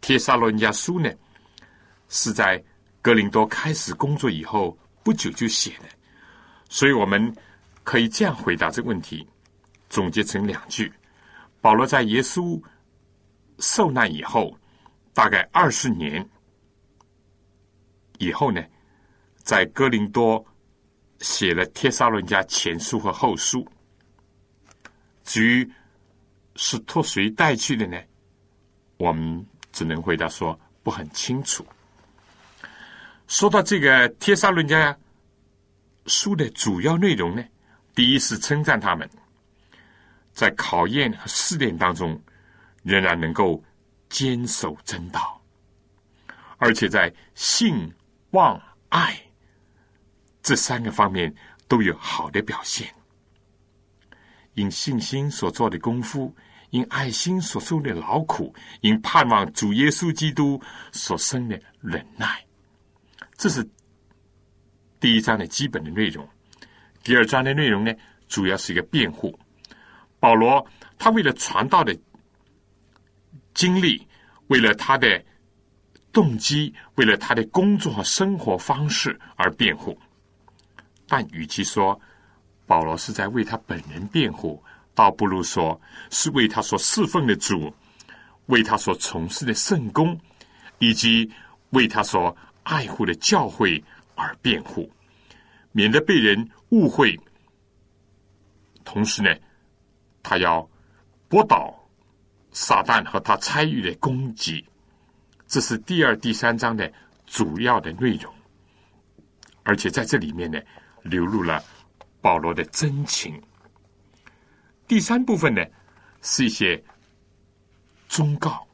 [0.00, 1.10] 帖撒罗尼迦书呢，
[2.10, 2.62] 是在
[3.00, 5.86] 哥林多开始工作以后不久就写的，
[6.68, 7.34] 所以我们
[7.84, 9.26] 可以这样回答这个问题，
[9.88, 10.92] 总结成两句：
[11.62, 12.62] 保罗在耶稣
[13.60, 14.54] 受难以后，
[15.14, 16.28] 大概二十年
[18.18, 18.62] 以后呢，
[19.38, 20.44] 在哥林多
[21.24, 23.66] 写了帖撒罗尼迦前书和后书。
[25.24, 25.72] 至于
[26.54, 27.98] 是托谁带去的呢？
[28.98, 29.44] 我们。
[29.74, 31.66] 只能回答说不很清楚。
[33.26, 34.96] 说到这个《帖撒论家
[36.06, 37.44] 书》的主要内容呢，
[37.92, 39.10] 第一是称赞他们
[40.32, 42.22] 在考验和试炼当中
[42.84, 43.60] 仍然能够
[44.08, 45.42] 坚守真道，
[46.58, 47.92] 而且在信、
[48.30, 49.20] 望、爱
[50.44, 51.34] 这三个方面
[51.66, 52.94] 都有好的表现，
[54.54, 56.32] 因信心所做的功夫。
[56.70, 62.44] 因爱心所受的劳苦，因盼望主耶稣基督所生的忍耐，
[63.36, 63.64] 这是
[64.98, 66.28] 第一章的基本的内容。
[67.04, 67.94] 第二章的内容呢，
[68.26, 69.38] 主要是一个辩护。
[70.18, 70.66] 保罗
[70.98, 71.96] 他为了传道的
[73.54, 74.04] 经历，
[74.48, 75.24] 为了他的
[76.12, 79.96] 动机，为了他的工作和生活方式而辩护。
[81.06, 82.00] 但与其说
[82.66, 84.62] 保罗是在为他本人辩护。
[84.96, 85.80] 倒不如说
[86.10, 87.74] 是为他所侍奉的主，
[88.46, 90.16] 为他所从事的圣功，
[90.78, 91.28] 以及
[91.70, 93.82] 为他所爱护的教会
[94.14, 94.88] 而辩护，
[95.72, 97.18] 免得被人误会。
[98.84, 99.34] 同时呢，
[100.22, 100.64] 他要
[101.28, 101.74] 驳倒
[102.52, 104.64] 撒旦和他参与的攻击。
[105.48, 106.88] 这是第二、第三章的
[107.26, 108.32] 主要的内容，
[109.64, 110.60] 而且在这里面呢，
[111.04, 111.62] 流露了
[112.20, 113.40] 保罗的真情。
[114.88, 115.64] 第三部分呢，
[116.22, 116.82] 是一些
[118.08, 118.66] 忠告。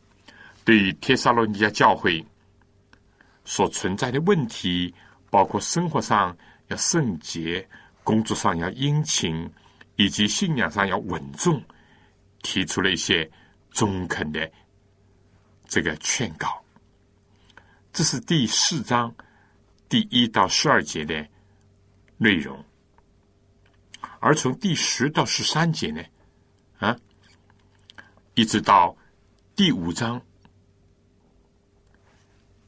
[0.64, 2.24] 对于帖撒罗尼迦教会
[3.44, 4.94] 所存在的问题，
[5.28, 6.36] 包括生活上
[6.68, 7.68] 要圣洁、
[8.04, 9.50] 工作上要殷勤，
[9.96, 11.60] 以及信仰上要稳重，
[12.42, 13.28] 提出了一些
[13.72, 14.50] 中肯的
[15.66, 16.62] 这个劝告。
[17.92, 19.12] 这是第四章
[19.88, 21.26] 第一到十二节的
[22.22, 22.62] 内容，
[24.18, 26.04] 而从第十到十三节呢，
[26.78, 26.94] 啊，
[28.34, 28.94] 一直到
[29.56, 30.20] 第五章。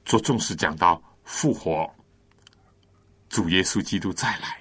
[0.06, 1.94] 着重是讲到复活、
[3.28, 4.58] 主耶稣基督再来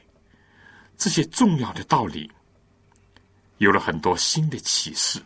[0.98, 2.30] 这些重要的道理，
[3.60, 5.24] 有了很多新的启示，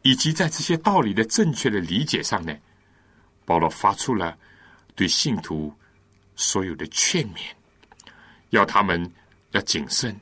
[0.00, 2.56] 以及在这些道理的正确的理解上呢，
[3.44, 4.38] 保罗发出了
[4.94, 5.70] 对信徒
[6.34, 7.40] 所有的劝勉，
[8.50, 9.10] 要他们
[9.52, 10.14] 要谨慎，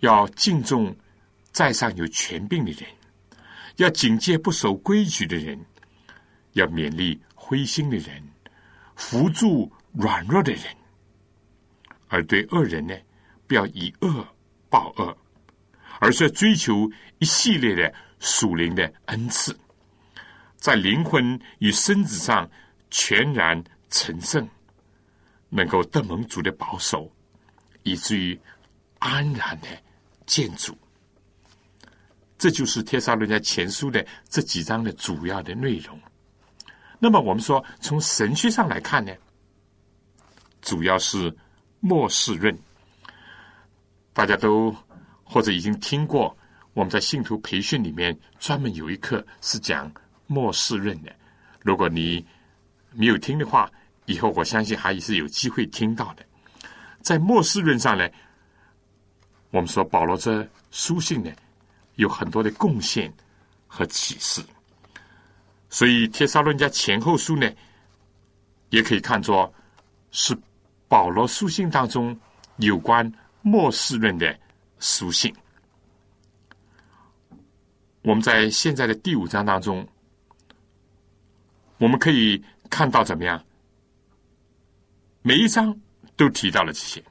[0.00, 0.94] 要敬重
[1.52, 2.82] 在上有权柄的人，
[3.76, 5.58] 要警戒不守规矩的人，
[6.52, 7.20] 要勉励。
[7.40, 8.22] 灰心的人，
[8.94, 10.64] 扶助软弱的人，
[12.08, 12.94] 而对恶人呢，
[13.46, 14.28] 不要以恶
[14.68, 15.16] 报恶，
[15.98, 16.86] 而是要追求
[17.20, 19.58] 一系列的属灵的恩赐，
[20.56, 22.46] 在灵魂与身子上
[22.90, 24.46] 全然成圣，
[25.48, 27.10] 能够得蒙主的保守，
[27.88, 28.38] 以至于
[28.98, 29.68] 安然的
[30.26, 30.76] 建筑。
[32.36, 35.98] 这就是《天撒罗尼迦前书》的这几章的主要的内容。
[37.00, 39.12] 那么我们说，从神学上来看呢，
[40.62, 41.34] 主要是
[41.80, 42.56] 末世论。
[44.12, 44.74] 大家都
[45.24, 46.36] 或者已经听过，
[46.74, 49.90] 我们在信徒培训里面专门有一课是讲
[50.26, 51.12] 末世论的。
[51.60, 52.24] 如果你
[52.92, 53.70] 没有听的话，
[54.06, 56.24] 以后我相信还是有机会听到的。
[57.00, 58.08] 在末世论上呢，
[59.50, 61.30] 我们说保罗这书信呢，
[61.94, 63.12] 有很多的贡献
[63.66, 64.42] 和启示。
[65.70, 67.50] 所以，《帖撒罗尼迦前后书》呢，
[68.70, 69.52] 也可以看作
[70.10, 70.36] 是
[70.88, 72.18] 保罗书信当中
[72.56, 73.10] 有关
[73.42, 74.38] 末世论的
[74.78, 75.34] 书信。
[78.02, 79.86] 我们在现在的第五章当中，
[81.76, 83.42] 我们可以看到怎么样？
[85.20, 85.78] 每一章
[86.18, 87.02] 都提到了这些，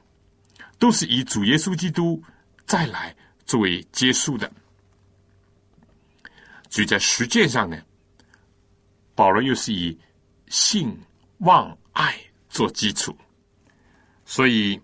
[0.78, 2.22] 都是以主耶稣基督
[2.64, 3.12] 再来
[3.44, 4.48] 作为结束的。
[6.70, 7.76] 所以在实践上呢。
[9.14, 9.98] 保罗又是以
[10.46, 10.96] 信、
[11.38, 12.16] 望、爱
[12.48, 13.12] 做基础，
[14.24, 14.80] 所以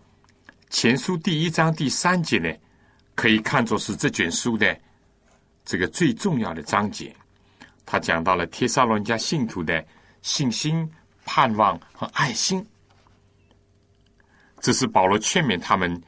[0.71, 2.53] 前书第一章第三节呢，
[3.15, 4.77] 可以看作是这卷书的
[5.65, 7.15] 这个最重要的章节。
[7.87, 9.87] 他讲到了帖撒罗尼迦信徒的
[10.21, 10.91] 信心、
[11.25, 12.67] 盼望和爱心，
[14.65, 16.03] 这是保罗劝勉他们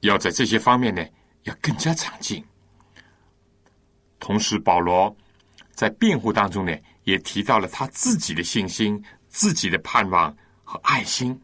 [0.00, 1.04] 要在这些方面呢
[1.42, 2.44] 要更加长进。
[4.20, 5.14] 同时，保罗
[5.72, 6.72] 在辩护当中呢。
[7.04, 8.98] 也提到了他自己的信心、
[9.28, 11.38] 自己的盼望和爱心，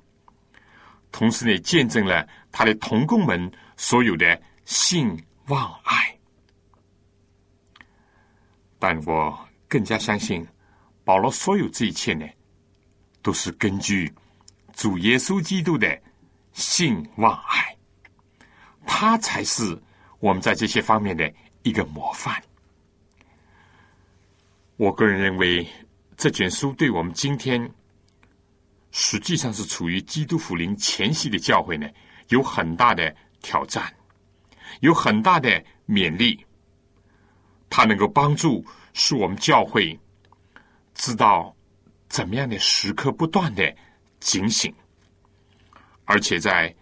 [1.13, 5.15] 同时呢，见证了他的同工们所有的信
[5.49, 6.19] 望爱。
[8.79, 10.47] 但我更加相信，
[11.05, 12.27] 保罗所有这一切呢，
[13.21, 14.11] 都是根据
[14.73, 16.01] 主耶稣基督的
[16.53, 17.77] 信望爱，
[18.87, 19.81] 他才是
[20.19, 21.33] 我们在这些方面的
[21.63, 22.43] 一个模范。
[24.77, 25.67] 我个人认为，
[26.17, 27.71] 这卷书对我们今天
[28.91, 31.89] 实际上是处于基督福临前夕的教会呢，
[32.29, 33.93] 有很大的挑战，
[34.81, 36.45] 有很大的勉励。
[37.69, 39.99] 它能够帮助使我们教会
[40.95, 41.55] 知道
[42.09, 43.77] 怎么样的时刻不断的
[44.19, 44.75] 警醒，
[46.11, 46.75] 而且在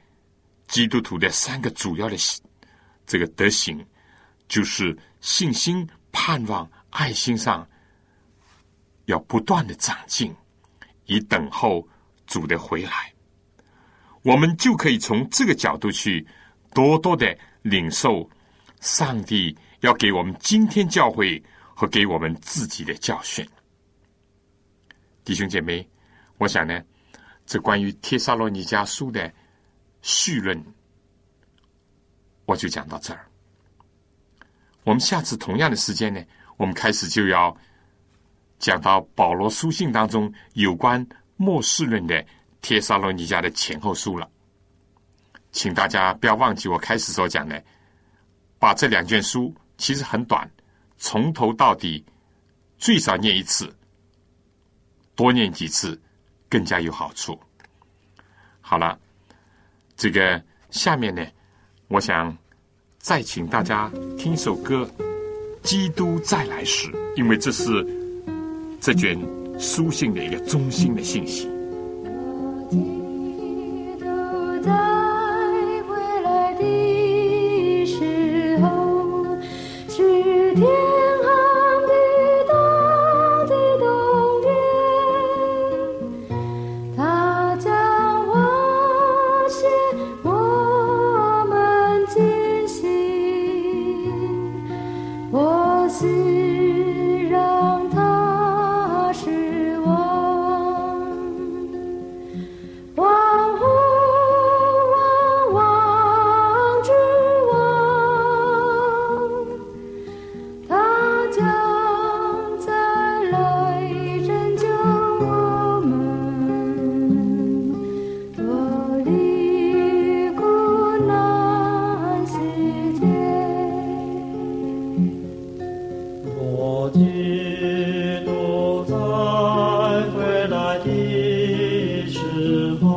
[0.68, 2.16] 基督徒的三个主要的
[3.06, 3.84] 这个德行，
[4.48, 7.68] 就是信心、盼望、爱心上。
[9.04, 10.34] 要不断的长进，
[11.06, 11.86] 以等候
[12.26, 13.12] 主的回来，
[14.22, 16.26] 我们就可以从这个角度去
[16.74, 18.28] 多多的领受
[18.80, 21.42] 上帝要给我们今天教会
[21.74, 23.46] 和给我们自己的教训。
[25.24, 25.88] 弟兄姐妹，
[26.36, 26.82] 我想呢，
[27.48, 29.32] 这关于帖撒罗尼迦书的
[30.02, 30.62] 序论，
[32.44, 33.26] 我就讲到这儿。
[34.84, 36.22] 我们下次同样的时间呢，
[36.58, 37.56] 我们开始就要。
[38.60, 42.26] 讲到保罗书信当中有关末世论的
[42.60, 44.28] 帖撒罗尼迦的前后书了，
[45.52, 47.62] 请大家不要忘记我开始所讲的，
[48.58, 50.50] 把这两卷书其实很短，
[50.96, 52.04] 从头到底
[52.78, 53.72] 最少念一次，
[55.14, 55.96] 多念几次
[56.48, 57.38] 更加有好处。
[58.60, 58.98] 好了，
[59.96, 61.24] 这个下面呢，
[61.88, 62.36] 我想
[62.98, 64.88] 再请大家听一首歌
[65.62, 67.86] 《基督再来时》，因为这是。
[68.80, 69.18] 这卷
[69.58, 71.48] 书信的一个中心的信息。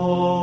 [0.02, 0.41] 时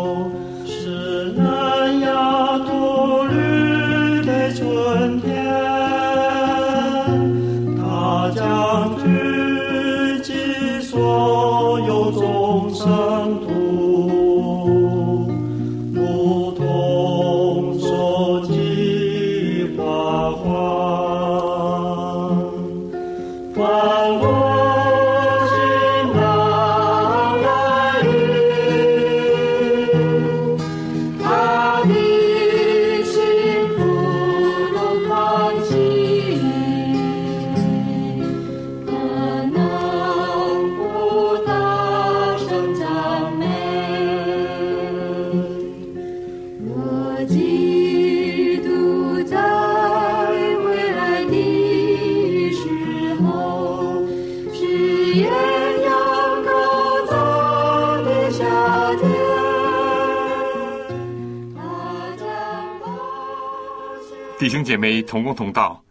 [64.78, 65.82] 妹同工同道，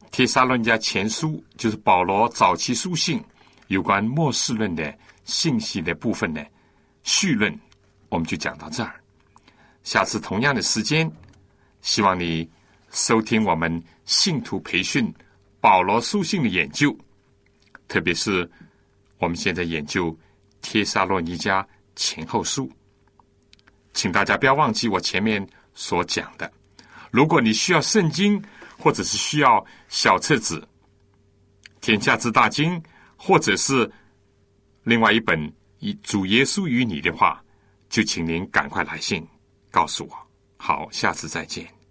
[0.10, 3.22] 《帖撒论家前书》就是保罗早期书信
[3.68, 4.94] 有关末世论的
[5.24, 6.44] 信息的部分呢，
[7.02, 7.58] 序论
[8.08, 8.94] 我们就讲到这儿。
[9.82, 11.10] 下次同样的时间，
[11.80, 12.48] 希望你
[12.90, 15.12] 收听我们信徒培训
[15.60, 16.96] 保罗书信的研究，
[17.88, 18.48] 特别是
[19.18, 20.12] 我们现在研究
[20.60, 21.64] 《帖撒罗尼迦
[21.96, 22.66] 前后书》，
[23.92, 25.44] 请大家不要忘记我前面
[25.74, 26.52] 所讲的。
[27.12, 28.42] 如果你需要圣经，
[28.78, 30.58] 或者是需要小册子
[31.82, 32.72] 《天下之大经》，
[33.16, 33.88] 或者是
[34.82, 35.38] 另外一本
[35.78, 37.44] 《以主耶稣与你》的话，
[37.90, 39.24] 就请您赶快来信
[39.70, 40.16] 告诉我。
[40.56, 41.81] 好，下次再见。